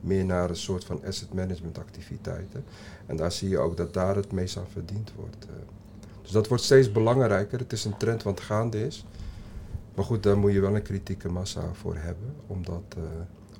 meer 0.00 0.24
naar 0.24 0.50
een 0.50 0.56
soort 0.56 0.84
van 0.84 1.04
asset 1.06 1.34
management 1.34 1.78
activiteiten. 1.78 2.64
En 3.06 3.16
daar 3.16 3.32
zie 3.32 3.48
je 3.48 3.58
ook 3.58 3.76
dat 3.76 3.94
daar 3.94 4.16
het 4.16 4.32
meest 4.32 4.56
aan 4.56 4.68
verdiend 4.72 5.12
wordt. 5.16 5.44
Uh. 5.44 5.52
Dus 6.22 6.30
dat 6.30 6.48
wordt 6.48 6.62
steeds 6.62 6.92
belangrijker. 6.92 7.58
Het 7.58 7.72
is 7.72 7.84
een 7.84 7.96
trend 7.96 8.22
wat 8.22 8.40
gaande 8.40 8.86
is. 8.86 9.04
Maar 9.94 10.04
goed, 10.04 10.22
daar 10.22 10.38
moet 10.38 10.52
je 10.52 10.60
wel 10.60 10.76
een 10.76 10.82
kritieke 10.82 11.28
massa 11.28 11.72
voor 11.72 11.96
hebben 11.96 12.34
om 12.46 12.64
dat, 12.64 12.96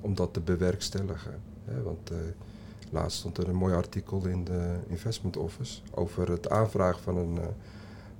om 0.01 0.15
dat 0.15 0.33
te 0.33 0.39
bewerkstelligen. 0.39 1.41
Want 1.83 2.11
laatst 2.89 3.17
stond 3.17 3.37
er 3.37 3.49
een 3.49 3.55
mooi 3.55 3.73
artikel 3.73 4.25
in 4.25 4.43
de 4.43 4.75
Investment 4.87 5.37
Office 5.37 5.81
over 5.93 6.29
het 6.29 6.49
aanvragen 6.49 7.01
van 7.01 7.17
een 7.17 7.39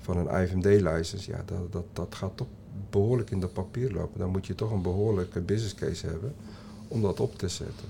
van 0.02 0.18
een 0.18 0.44
IFMD-license, 0.44 1.32
ja, 1.32 1.44
dat, 1.46 1.72
dat, 1.72 1.86
dat 1.94 2.16
gaat 2.16 2.38
toch 2.38 2.48
behoorlijk 2.90 3.32
in 3.32 3.40
de 3.40 3.48
papier 3.48 3.92
lopen. 3.92 4.20
Dan 4.20 4.30
moet 4.30 4.48
je 4.48 4.56
toch 4.56 4.72
een 4.72 4.82
behoorlijke 4.82 5.40
business 5.40 5.76
case 5.76 6.08
hebben 6.08 6.34
om 6.88 7.02
dat 7.02 7.20
op 7.20 7.38
te 7.38 7.48
zetten. 7.48 7.88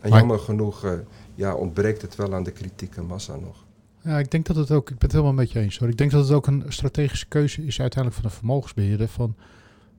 En 0.00 0.10
jammer 0.10 0.38
genoeg 0.38 0.84
uh, 0.84 0.92
ja, 1.34 1.54
ontbreekt 1.54 2.02
het 2.02 2.16
wel 2.16 2.34
aan 2.34 2.42
de 2.42 2.50
kritieke 2.50 3.02
massa 3.02 3.36
nog. 3.36 3.64
Ja, 4.00 4.18
ik 4.18 4.30
denk 4.30 4.46
dat 4.46 4.56
het 4.56 4.70
ook, 4.70 4.90
ik 4.90 4.98
ben 4.98 5.08
het 5.08 5.12
helemaal 5.12 5.32
met 5.32 5.52
je 5.52 5.58
eens 5.58 5.78
hoor. 5.78 5.88
Ik 5.88 5.96
denk 5.96 6.10
dat 6.10 6.24
het 6.24 6.36
ook 6.36 6.46
een 6.46 6.64
strategische 6.68 7.26
keuze 7.26 7.64
is 7.64 7.80
uiteindelijk 7.80 8.22
van 8.22 8.30
een 8.30 8.36
vermogensbeheerder 8.36 9.08
van 9.08 9.34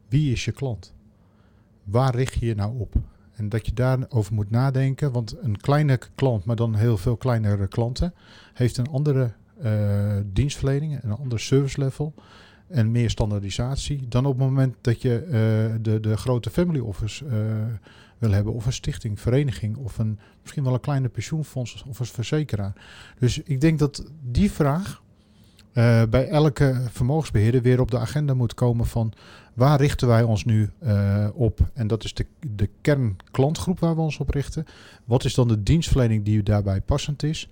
wie 0.07 0.31
is 0.31 0.45
je 0.45 0.51
klant? 0.51 0.93
Waar 1.83 2.15
richt 2.15 2.33
je 2.33 2.45
je 2.45 2.55
nou 2.55 2.79
op? 2.79 2.93
En 3.33 3.49
dat 3.49 3.65
je 3.65 3.73
daarover 3.73 4.33
moet 4.33 4.49
nadenken, 4.49 5.11
want 5.11 5.35
een 5.41 5.57
kleine 5.57 5.99
klant, 6.15 6.45
maar 6.45 6.55
dan 6.55 6.75
heel 6.75 6.97
veel 6.97 7.17
kleinere 7.17 7.67
klanten, 7.67 8.13
heeft 8.53 8.77
een 8.77 8.87
andere 8.87 9.33
dienstverlening, 10.25 11.03
een 11.03 11.11
ander 11.11 11.39
service 11.39 11.79
level 11.79 12.13
en 12.67 12.91
meer 12.91 13.09
standaardisatie 13.09 14.05
dan 14.07 14.25
op 14.25 14.37
het 14.37 14.47
moment 14.47 14.75
dat 14.81 15.01
je 15.01 15.23
uh, 15.25 15.31
de, 15.81 15.99
de 15.99 16.17
grote 16.17 16.49
family 16.49 16.79
office 16.79 17.25
uh, 17.25 17.31
wil 18.17 18.31
hebben 18.31 18.53
of 18.53 18.65
een 18.65 18.73
stichting, 18.73 19.19
vereniging 19.19 19.77
of 19.77 19.97
een, 19.97 20.19
misschien 20.41 20.63
wel 20.63 20.73
een 20.73 20.79
kleine 20.79 21.09
pensioenfonds 21.09 21.83
of 21.87 21.99
een 21.99 22.05
verzekeraar. 22.05 22.73
Dus 23.19 23.41
ik 23.43 23.61
denk 23.61 23.79
dat 23.79 24.05
die 24.23 24.51
vraag 24.51 25.01
bij 26.09 26.27
elke 26.27 26.81
vermogensbeheerder 26.89 27.61
weer 27.61 27.79
op 27.79 27.91
de 27.91 27.97
agenda 27.97 28.33
moet 28.33 28.53
komen 28.53 28.85
van 28.85 29.13
waar 29.53 29.79
richten 29.79 30.07
wij 30.07 30.23
ons 30.23 30.45
nu 30.45 30.69
op? 31.33 31.59
En 31.73 31.87
dat 31.87 32.03
is 32.03 32.13
de, 32.13 32.25
de 32.55 32.69
kernklantgroep 32.81 33.79
waar 33.79 33.95
we 33.95 34.01
ons 34.01 34.17
op 34.17 34.29
richten. 34.29 34.65
Wat 35.05 35.23
is 35.23 35.33
dan 35.33 35.47
de 35.47 35.63
dienstverlening 35.63 36.25
die 36.25 36.43
daarbij 36.43 36.81
passend 36.81 37.23
is? 37.23 37.49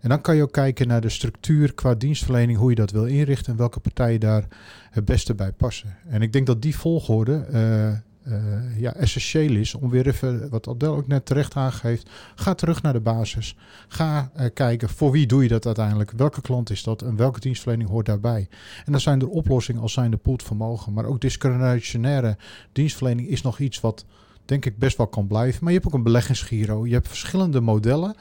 En 0.00 0.08
dan 0.08 0.20
kan 0.20 0.36
je 0.36 0.42
ook 0.42 0.52
kijken 0.52 0.88
naar 0.88 1.00
de 1.00 1.08
structuur 1.08 1.74
qua 1.74 1.94
dienstverlening, 1.94 2.58
hoe 2.58 2.70
je 2.70 2.76
dat 2.76 2.90
wil 2.90 3.06
inrichten 3.06 3.52
en 3.52 3.58
welke 3.58 3.80
partijen 3.80 4.20
daar 4.20 4.46
het 4.90 5.04
beste 5.04 5.34
bij 5.34 5.52
passen. 5.52 5.96
En 6.08 6.22
ik 6.22 6.32
denk 6.32 6.46
dat 6.46 6.62
die 6.62 6.76
volgorde 6.76 7.46
uh, 7.52 8.32
uh, 8.32 8.80
ja, 8.80 8.94
essentieel 8.94 9.56
is 9.56 9.74
om 9.74 9.90
weer 9.90 10.06
even, 10.06 10.50
wat 10.50 10.68
Adel 10.68 10.94
ook 10.94 11.06
net 11.06 11.26
terecht 11.26 11.56
aangeeft, 11.56 12.10
ga 12.34 12.54
terug 12.54 12.82
naar 12.82 12.92
de 12.92 13.00
basis. 13.00 13.56
Ga 13.88 14.30
uh, 14.36 14.46
kijken 14.54 14.88
voor 14.88 15.10
wie 15.10 15.26
doe 15.26 15.42
je 15.42 15.48
dat 15.48 15.66
uiteindelijk, 15.66 16.10
welke 16.10 16.40
klant 16.40 16.70
is 16.70 16.82
dat 16.82 17.02
en 17.02 17.16
welke 17.16 17.40
dienstverlening 17.40 17.90
hoort 17.90 18.06
daarbij. 18.06 18.48
En 18.84 18.92
dan 18.92 19.00
zijn 19.00 19.20
er 19.20 19.28
oplossingen 19.28 19.82
als 19.82 19.92
zijn 19.92 20.10
de 20.10 20.18
vermogen, 20.36 20.92
maar 20.92 21.04
ook 21.04 21.20
discretionaire 21.20 22.36
dienstverlening 22.72 23.28
is 23.28 23.42
nog 23.42 23.58
iets 23.58 23.80
wat 23.80 24.04
denk 24.44 24.64
ik 24.64 24.78
best 24.78 24.96
wel 24.96 25.06
kan 25.06 25.26
blijven. 25.26 25.58
Maar 25.60 25.72
je 25.72 25.78
hebt 25.78 25.90
ook 25.90 25.98
een 25.98 26.02
beleggingsgiro, 26.02 26.86
je 26.86 26.92
hebt 26.92 27.08
verschillende 27.08 27.60
modellen 27.60 28.16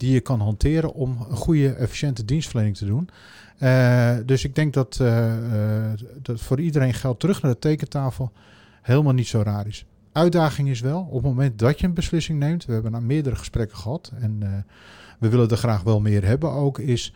die 0.00 0.12
je 0.12 0.20
kan 0.20 0.40
hanteren 0.40 0.92
om 0.92 1.26
een 1.30 1.36
goede, 1.36 1.72
efficiënte 1.72 2.24
dienstverlening 2.24 2.76
te 2.76 2.84
doen. 2.84 3.08
Uh, 3.58 4.16
dus 4.26 4.44
ik 4.44 4.54
denk 4.54 4.74
dat, 4.74 4.98
uh, 5.02 5.32
dat 6.22 6.40
voor 6.40 6.60
iedereen 6.60 6.94
geldt 6.94 7.20
terug 7.20 7.42
naar 7.42 7.52
de 7.52 7.58
tekentafel 7.58 8.32
helemaal 8.82 9.12
niet 9.12 9.26
zo 9.26 9.42
raar 9.42 9.66
is. 9.66 9.84
Uitdaging 10.12 10.68
is 10.68 10.80
wel, 10.80 11.00
op 11.00 11.12
het 11.12 11.22
moment 11.22 11.58
dat 11.58 11.80
je 11.80 11.86
een 11.86 11.94
beslissing 11.94 12.38
neemt, 12.38 12.64
we 12.64 12.72
hebben 12.72 12.92
nou 12.92 13.04
meerdere 13.04 13.36
gesprekken 13.36 13.76
gehad 13.76 14.12
en 14.20 14.64
we 15.18 15.28
willen 15.28 15.48
er 15.48 15.56
graag 15.56 15.82
wel 15.82 16.00
meer 16.00 16.24
hebben 16.24 16.50
ook, 16.50 16.78
is 16.78 17.12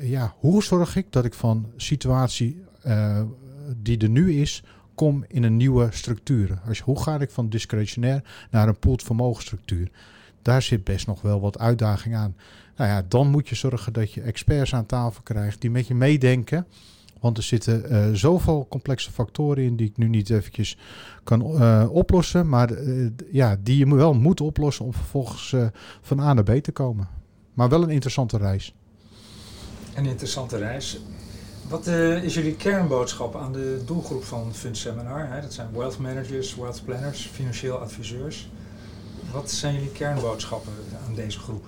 ja, 0.00 0.34
hoe 0.38 0.62
zorg 0.62 0.96
ik 0.96 1.06
dat 1.10 1.24
ik 1.24 1.34
van 1.34 1.66
situatie 1.76 2.62
die 3.76 3.98
er 3.98 4.08
nu 4.08 4.32
is, 4.32 4.62
kom 4.94 5.24
in 5.28 5.42
een 5.42 5.56
nieuwe 5.56 5.88
structuur. 5.90 6.58
Als, 6.68 6.80
hoe 6.80 7.02
ga 7.02 7.20
ik 7.20 7.30
van 7.30 7.48
discretionair 7.48 8.24
naar 8.50 8.68
een 8.68 8.78
pooled 8.78 9.02
vermogenstructuur? 9.02 9.90
Daar 10.42 10.62
zit 10.62 10.84
best 10.84 11.06
nog 11.06 11.22
wel 11.22 11.40
wat 11.40 11.58
uitdaging 11.58 12.16
aan. 12.16 12.36
Nou 12.76 12.90
ja, 12.90 13.02
dan 13.08 13.30
moet 13.30 13.48
je 13.48 13.54
zorgen 13.54 13.92
dat 13.92 14.12
je 14.12 14.20
experts 14.20 14.74
aan 14.74 14.86
tafel 14.86 15.22
krijgt 15.22 15.60
die 15.60 15.70
met 15.70 15.86
je 15.86 15.94
meedenken. 15.94 16.66
Want 17.20 17.36
er 17.36 17.42
zitten 17.42 17.92
uh, 17.92 18.14
zoveel 18.14 18.66
complexe 18.68 19.12
factoren 19.12 19.64
in 19.64 19.76
die 19.76 19.86
ik 19.86 19.96
nu 19.96 20.08
niet 20.08 20.30
eventjes 20.30 20.78
kan 21.24 21.40
uh, 21.40 21.86
oplossen. 21.90 22.48
Maar 22.48 22.70
uh, 22.70 23.10
ja, 23.32 23.56
die 23.62 23.76
je 23.76 23.94
wel 23.94 24.14
moet 24.14 24.40
oplossen 24.40 24.84
om 24.84 24.92
vervolgens 24.92 25.54
van 26.00 26.20
A 26.20 26.32
naar 26.32 26.44
B 26.44 26.50
te 26.62 26.72
komen. 26.72 27.08
Maar 27.54 27.68
wel 27.68 27.82
een 27.82 27.90
interessante 27.90 28.36
reis. 28.36 28.74
Een 29.94 30.06
interessante 30.06 30.56
reis. 30.56 31.00
Wat 31.68 31.86
is 32.22 32.34
jullie 32.34 32.56
kernboodschap 32.56 33.36
aan 33.36 33.52
de 33.52 33.82
doelgroep 33.86 34.24
van 34.24 34.54
Fund 34.54 34.76
Seminar? 34.76 35.32
Hè? 35.32 35.40
Dat 35.40 35.52
zijn 35.52 35.68
wealth 35.72 35.98
managers, 35.98 36.54
wealth 36.54 36.82
planners, 36.84 37.26
financieel 37.32 37.76
adviseurs. 37.76 38.48
Wat 39.32 39.50
zijn 39.50 39.74
jullie 39.74 39.92
kernboodschappen 39.92 40.72
aan 41.06 41.14
deze 41.14 41.38
groep? 41.38 41.64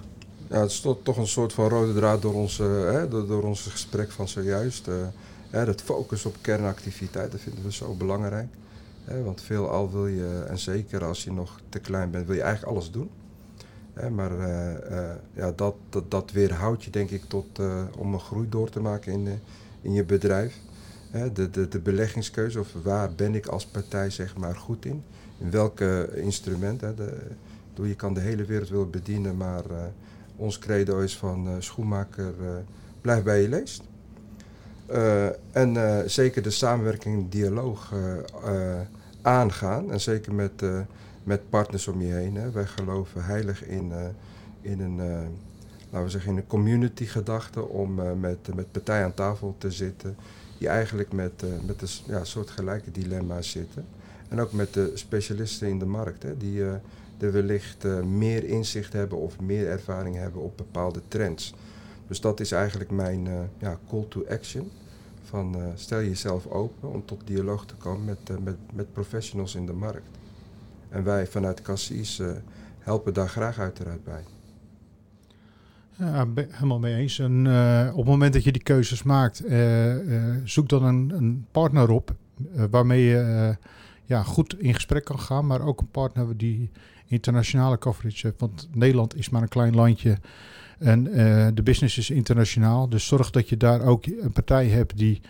Ja, 0.49 0.61
het 0.61 0.71
is 0.71 0.81
toch, 0.81 1.17
een 1.17 1.27
soort 1.27 1.53
van 1.53 1.69
rode 1.69 1.95
draad 1.95 2.23
door 2.23 2.35
ons, 2.35 2.59
hè, 2.59 3.09
door, 3.09 3.27
door 3.27 3.43
ons 3.43 3.63
gesprek 3.63 4.11
van 4.11 4.29
zojuist. 4.29 4.89
Uh, 4.89 4.95
hè, 5.51 5.59
het 5.65 5.83
focus 5.83 6.25
op 6.25 6.37
kernactiviteit, 6.41 7.31
dat 7.33 7.41
vinden 7.41 7.65
we 7.65 7.73
zo 7.73 7.95
belangrijk. 7.95 8.49
Hè, 9.05 9.23
want 9.23 9.43
veelal 9.43 9.91
wil 9.91 10.07
je, 10.07 10.45
en 10.49 10.59
zeker 10.59 11.05
als 11.05 11.25
je 11.25 11.33
nog 11.33 11.61
te 11.69 11.79
klein 11.79 12.11
bent, 12.11 12.27
wil 12.27 12.37
je 12.37 12.43
eigenlijk 12.43 12.73
alles 12.73 12.91
doen. 12.91 13.11
Hè, 13.93 14.11
maar 14.11 14.33
uh, 14.33 15.11
ja, 15.33 15.53
dat, 15.57 15.75
dat, 15.89 16.11
dat 16.11 16.31
weerhoudt 16.33 16.85
je 16.85 16.91
denk 16.91 17.11
ik 17.11 17.25
tot, 17.25 17.61
om 17.99 18.13
een 18.13 18.21
groei 18.21 18.49
door 18.49 18.71
te 18.71 18.81
maken 18.81 19.13
in, 19.13 19.41
in 19.83 19.93
je 19.93 20.05
bedrijf. 20.05 20.57
Hè, 21.11 21.33
de, 21.33 21.51
de, 21.51 21.69
de 21.69 21.79
beleggingskeuze, 21.79 22.61
of 22.61 22.73
waar 22.83 23.13
ben 23.15 23.35
ik 23.35 23.47
als 23.47 23.67
partij 23.67 24.11
zeg 24.11 24.37
maar 24.37 24.57
goed 24.57 24.85
in? 24.85 25.03
In 25.39 25.51
welke 25.51 26.11
instrument? 26.15 26.81
Hè, 26.81 26.95
de, 26.95 27.17
je 27.75 27.95
kan 27.95 28.15
de 28.15 28.21
hele 28.21 28.45
wereld 28.45 28.69
willen 28.69 28.91
bedienen, 28.91 29.37
maar 29.37 29.65
ons 30.41 30.59
credo 30.59 30.99
is 30.99 31.17
van 31.17 31.49
uh, 31.49 31.55
schoenmaker, 31.59 32.35
uh, 32.41 32.49
blijf 33.01 33.23
bij 33.23 33.43
je 33.43 33.49
leest. 33.49 33.83
En 35.51 35.77
zeker 36.11 36.43
de 36.43 36.51
samenwerking, 36.51 37.29
dialoog 37.29 37.95
aangaan. 39.23 39.93
En 39.93 40.01
zeker 40.01 40.35
met, 40.35 40.63
met 41.23 41.51
partners 41.51 41.89
om 41.89 42.01
je 42.01 42.13
heen. 42.13 42.35
Hè. 42.35 42.51
Wij 42.51 42.67
geloven 42.67 43.25
heilig 43.25 43.65
in, 43.65 43.93
in 44.61 44.81
een, 44.81 44.97
laten 45.91 46.05
we 46.05 46.11
zeggen, 46.11 46.31
in 46.31 46.37
een 46.37 46.47
community 46.47 47.05
gedachte 47.05 47.69
om 47.69 47.95
met, 48.21 48.55
met 48.55 48.73
partijen 48.73 49.05
aan 49.05 49.15
tafel 49.15 49.55
te 49.59 49.71
zitten. 49.71 50.17
Die 50.59 50.69
eigenlijk 50.69 51.13
met, 51.13 51.45
met 51.67 51.83
een 51.83 51.89
ja, 52.07 52.25
soort 52.25 52.51
gelijke 52.51 52.91
dilemma's 52.91 53.51
zitten. 53.51 53.85
En 54.29 54.41
ook 54.41 54.53
met 54.53 54.75
de 54.75 54.91
specialisten 54.95 55.69
in 55.69 55.79
de 55.79 55.87
markt. 55.87 56.23
Hè, 56.23 56.37
die 56.37 56.63
er 57.23 57.33
wellicht 57.33 57.85
uh, 57.85 58.01
meer 58.03 58.45
inzicht 58.45 58.93
hebben 58.93 59.19
of 59.19 59.41
meer 59.41 59.69
ervaring 59.69 60.17
hebben 60.17 60.43
op 60.43 60.57
bepaalde 60.57 61.01
trends. 61.09 61.55
Dus 62.07 62.21
dat 62.21 62.41
is 62.41 62.53
eigenlijk 62.53 62.91
mijn 62.91 63.27
uh, 63.27 63.41
ja, 63.59 63.79
call 63.89 64.07
to 64.09 64.25
action. 64.29 64.71
Van 65.23 65.57
uh, 65.57 65.63
stel 65.75 65.99
jezelf 65.99 66.47
open 66.47 66.93
om 66.93 67.05
tot 67.05 67.27
dialoog 67.27 67.67
te 67.67 67.75
komen 67.75 68.05
met, 68.05 68.43
met, 68.45 68.57
met 68.73 68.93
professionals 68.93 69.55
in 69.55 69.67
de 69.67 69.73
markt. 69.73 70.09
En 70.89 71.05
wij 71.05 71.27
vanuit 71.27 71.63
Cassis 71.63 72.23
helpen 72.79 73.15
daar 73.15 73.29
graag 73.29 73.59
uiteraard 73.59 74.05
bij. 74.05 74.23
Ja, 75.97 76.27
helemaal 76.35 76.79
mee 76.79 76.95
eens. 76.95 77.19
En 77.19 77.47
op 77.91 77.97
het 77.97 78.07
moment 78.07 78.33
dat 78.33 78.45
je 78.45 78.53
die 78.53 78.63
keuzes 78.63 79.03
maakt, 79.03 79.43
zoek 80.45 80.69
dan 80.69 80.85
een, 80.85 81.11
een 81.17 81.47
partner 81.51 81.91
op 81.91 82.15
waarmee 82.71 83.05
je 83.05 83.57
ja, 84.11 84.23
goed 84.23 84.59
in 84.59 84.75
gesprek 84.75 85.05
kan 85.05 85.19
gaan, 85.19 85.47
maar 85.47 85.61
ook 85.61 85.81
een 85.81 85.91
partner 85.91 86.37
die 86.37 86.71
internationale 87.11 87.79
coverage 87.79 88.27
hebt. 88.27 88.41
Want 88.41 88.69
Nederland 88.73 89.17
is 89.17 89.29
maar 89.29 89.43
een 89.43 89.49
klein 89.49 89.75
landje 89.75 90.19
en 90.79 91.07
uh, 91.07 91.47
de 91.55 91.63
business 91.63 91.99
is 91.99 92.11
internationaal. 92.11 92.89
Dus 92.89 93.07
zorg 93.07 93.31
dat 93.31 93.49
je 93.49 93.57
daar 93.57 93.83
ook 93.83 94.07
een 94.07 94.33
partij 94.33 94.67
hebt 94.67 94.99
die 94.99 95.21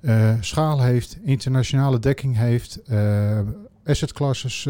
uh, 0.00 0.34
schaal 0.40 0.82
heeft, 0.82 1.18
internationale 1.22 1.98
dekking 1.98 2.36
heeft, 2.36 2.80
uh, 2.90 3.38
asset 3.84 4.12
classes 4.12 4.68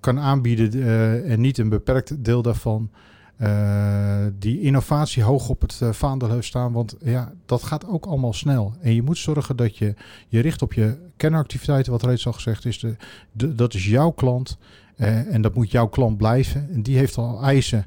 kan 0.00 0.18
aanbieden 0.18 1.24
en 1.24 1.40
niet 1.40 1.58
een 1.58 1.68
beperkt 1.68 2.24
deel 2.24 2.42
daarvan. 2.42 2.90
Uh, 3.42 4.26
die 4.38 4.60
innovatie 4.60 5.22
hoog 5.22 5.48
op 5.48 5.60
het 5.60 5.80
uh, 5.82 5.92
vaandel 5.92 6.30
heeft 6.30 6.46
staan. 6.46 6.72
Want 6.72 6.96
ja, 7.04 7.32
dat 7.46 7.62
gaat 7.62 7.86
ook 7.86 8.06
allemaal 8.06 8.32
snel. 8.32 8.74
En 8.80 8.94
je 8.94 9.02
moet 9.02 9.18
zorgen 9.18 9.56
dat 9.56 9.76
je 9.76 9.94
je 10.28 10.40
richt 10.40 10.62
op 10.62 10.72
je 10.72 10.98
kernactiviteiten, 11.16 11.92
wat 11.92 12.02
reeds 12.02 12.26
al 12.26 12.32
gezegd 12.32 12.64
is. 12.64 12.84
De, 13.32 13.54
dat 13.54 13.74
is 13.74 13.86
jouw 13.86 14.10
klant. 14.10 14.58
Uh, 14.96 15.34
en 15.34 15.42
dat 15.42 15.54
moet 15.54 15.70
jouw 15.70 15.86
klant 15.86 16.16
blijven. 16.16 16.68
En 16.72 16.82
die 16.82 16.96
heeft 16.96 17.16
al 17.16 17.42
eisen. 17.42 17.86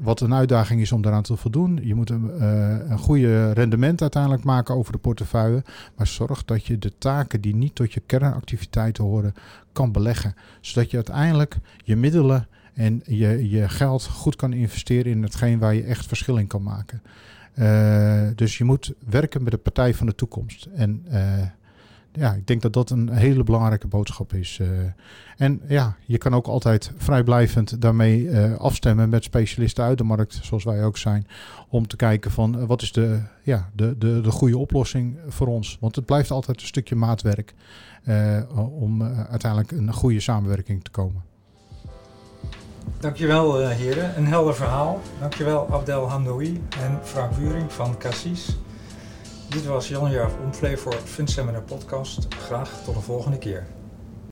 Wat 0.00 0.20
een 0.20 0.34
uitdaging 0.34 0.80
is 0.80 0.92
om 0.92 1.02
daaraan 1.02 1.22
te 1.22 1.36
voldoen. 1.36 1.80
Je 1.82 1.94
moet 1.94 2.10
een, 2.10 2.42
een 2.90 2.98
goede 2.98 3.52
rendement 3.52 4.00
uiteindelijk 4.00 4.44
maken 4.44 4.74
over 4.74 4.92
de 4.92 4.98
portefeuille. 4.98 5.62
Maar 5.96 6.06
zorg 6.06 6.44
dat 6.44 6.66
je 6.66 6.78
de 6.78 6.92
taken 6.98 7.40
die 7.40 7.54
niet 7.54 7.74
tot 7.74 7.92
je 7.92 8.02
kernactiviteiten 8.06 9.04
horen, 9.04 9.34
kan 9.72 9.92
beleggen. 9.92 10.34
Zodat 10.60 10.90
je 10.90 10.96
uiteindelijk 10.96 11.56
je 11.84 11.96
middelen 11.96 12.48
en 12.80 13.02
je, 13.04 13.48
je 13.50 13.68
geld 13.68 14.06
goed 14.06 14.36
kan 14.36 14.52
investeren 14.52 15.12
in 15.12 15.22
hetgeen 15.22 15.58
waar 15.58 15.74
je 15.74 15.82
echt 15.82 16.06
verschil 16.06 16.36
in 16.36 16.46
kan 16.46 16.62
maken. 16.62 17.02
Uh, 17.54 18.28
dus 18.34 18.58
je 18.58 18.64
moet 18.64 18.92
werken 19.08 19.42
met 19.42 19.52
de 19.52 19.58
partij 19.58 19.94
van 19.94 20.06
de 20.06 20.14
toekomst. 20.14 20.68
En 20.74 21.04
uh, 21.12 21.42
ja, 22.12 22.32
ik 22.32 22.46
denk 22.46 22.62
dat 22.62 22.72
dat 22.72 22.90
een 22.90 23.10
hele 23.10 23.44
belangrijke 23.44 23.86
boodschap 23.86 24.32
is. 24.32 24.58
Uh, 24.62 24.68
en 25.36 25.60
ja, 25.68 25.96
je 26.04 26.18
kan 26.18 26.34
ook 26.34 26.46
altijd 26.46 26.92
vrijblijvend 26.96 27.80
daarmee 27.80 28.36
afstemmen 28.56 29.08
met 29.08 29.24
specialisten 29.24 29.84
uit 29.84 29.98
de 29.98 30.04
markt, 30.04 30.38
zoals 30.42 30.64
wij 30.64 30.84
ook 30.84 30.96
zijn, 30.96 31.26
om 31.68 31.86
te 31.86 31.96
kijken 31.96 32.30
van 32.30 32.66
wat 32.66 32.82
is 32.82 32.92
de, 32.92 33.20
ja, 33.42 33.70
de, 33.74 33.98
de, 33.98 34.20
de 34.20 34.30
goede 34.30 34.58
oplossing 34.58 35.18
voor 35.28 35.46
ons. 35.46 35.76
Want 35.80 35.96
het 35.96 36.04
blijft 36.04 36.30
altijd 36.30 36.60
een 36.60 36.66
stukje 36.66 36.94
maatwerk 36.94 37.54
om 38.54 39.02
uiteindelijk 39.02 39.70
een 39.70 39.92
goede 39.92 40.20
samenwerking 40.20 40.84
te 40.84 40.90
komen. 40.90 41.29
Dankjewel 42.98 43.60
uh, 43.60 43.68
heren, 43.68 44.16
een 44.16 44.26
helder 44.26 44.54
verhaal. 44.54 45.00
Dankjewel 45.20 45.68
Abdel 45.70 46.08
Hamdoui 46.08 46.62
en 46.82 46.98
Frank 47.02 47.32
Wuring 47.32 47.72
van 47.72 47.98
Cassis. 47.98 48.56
Dit 49.48 49.66
was 49.66 49.88
Jan 49.88 50.10
Jaap 50.10 50.30
Omvlee 50.44 50.76
voor 50.76 50.96
Podcast. 51.66 52.26
Graag 52.34 52.82
tot 52.84 52.94
de 52.94 53.00
volgende 53.00 53.38
keer. 53.38 53.66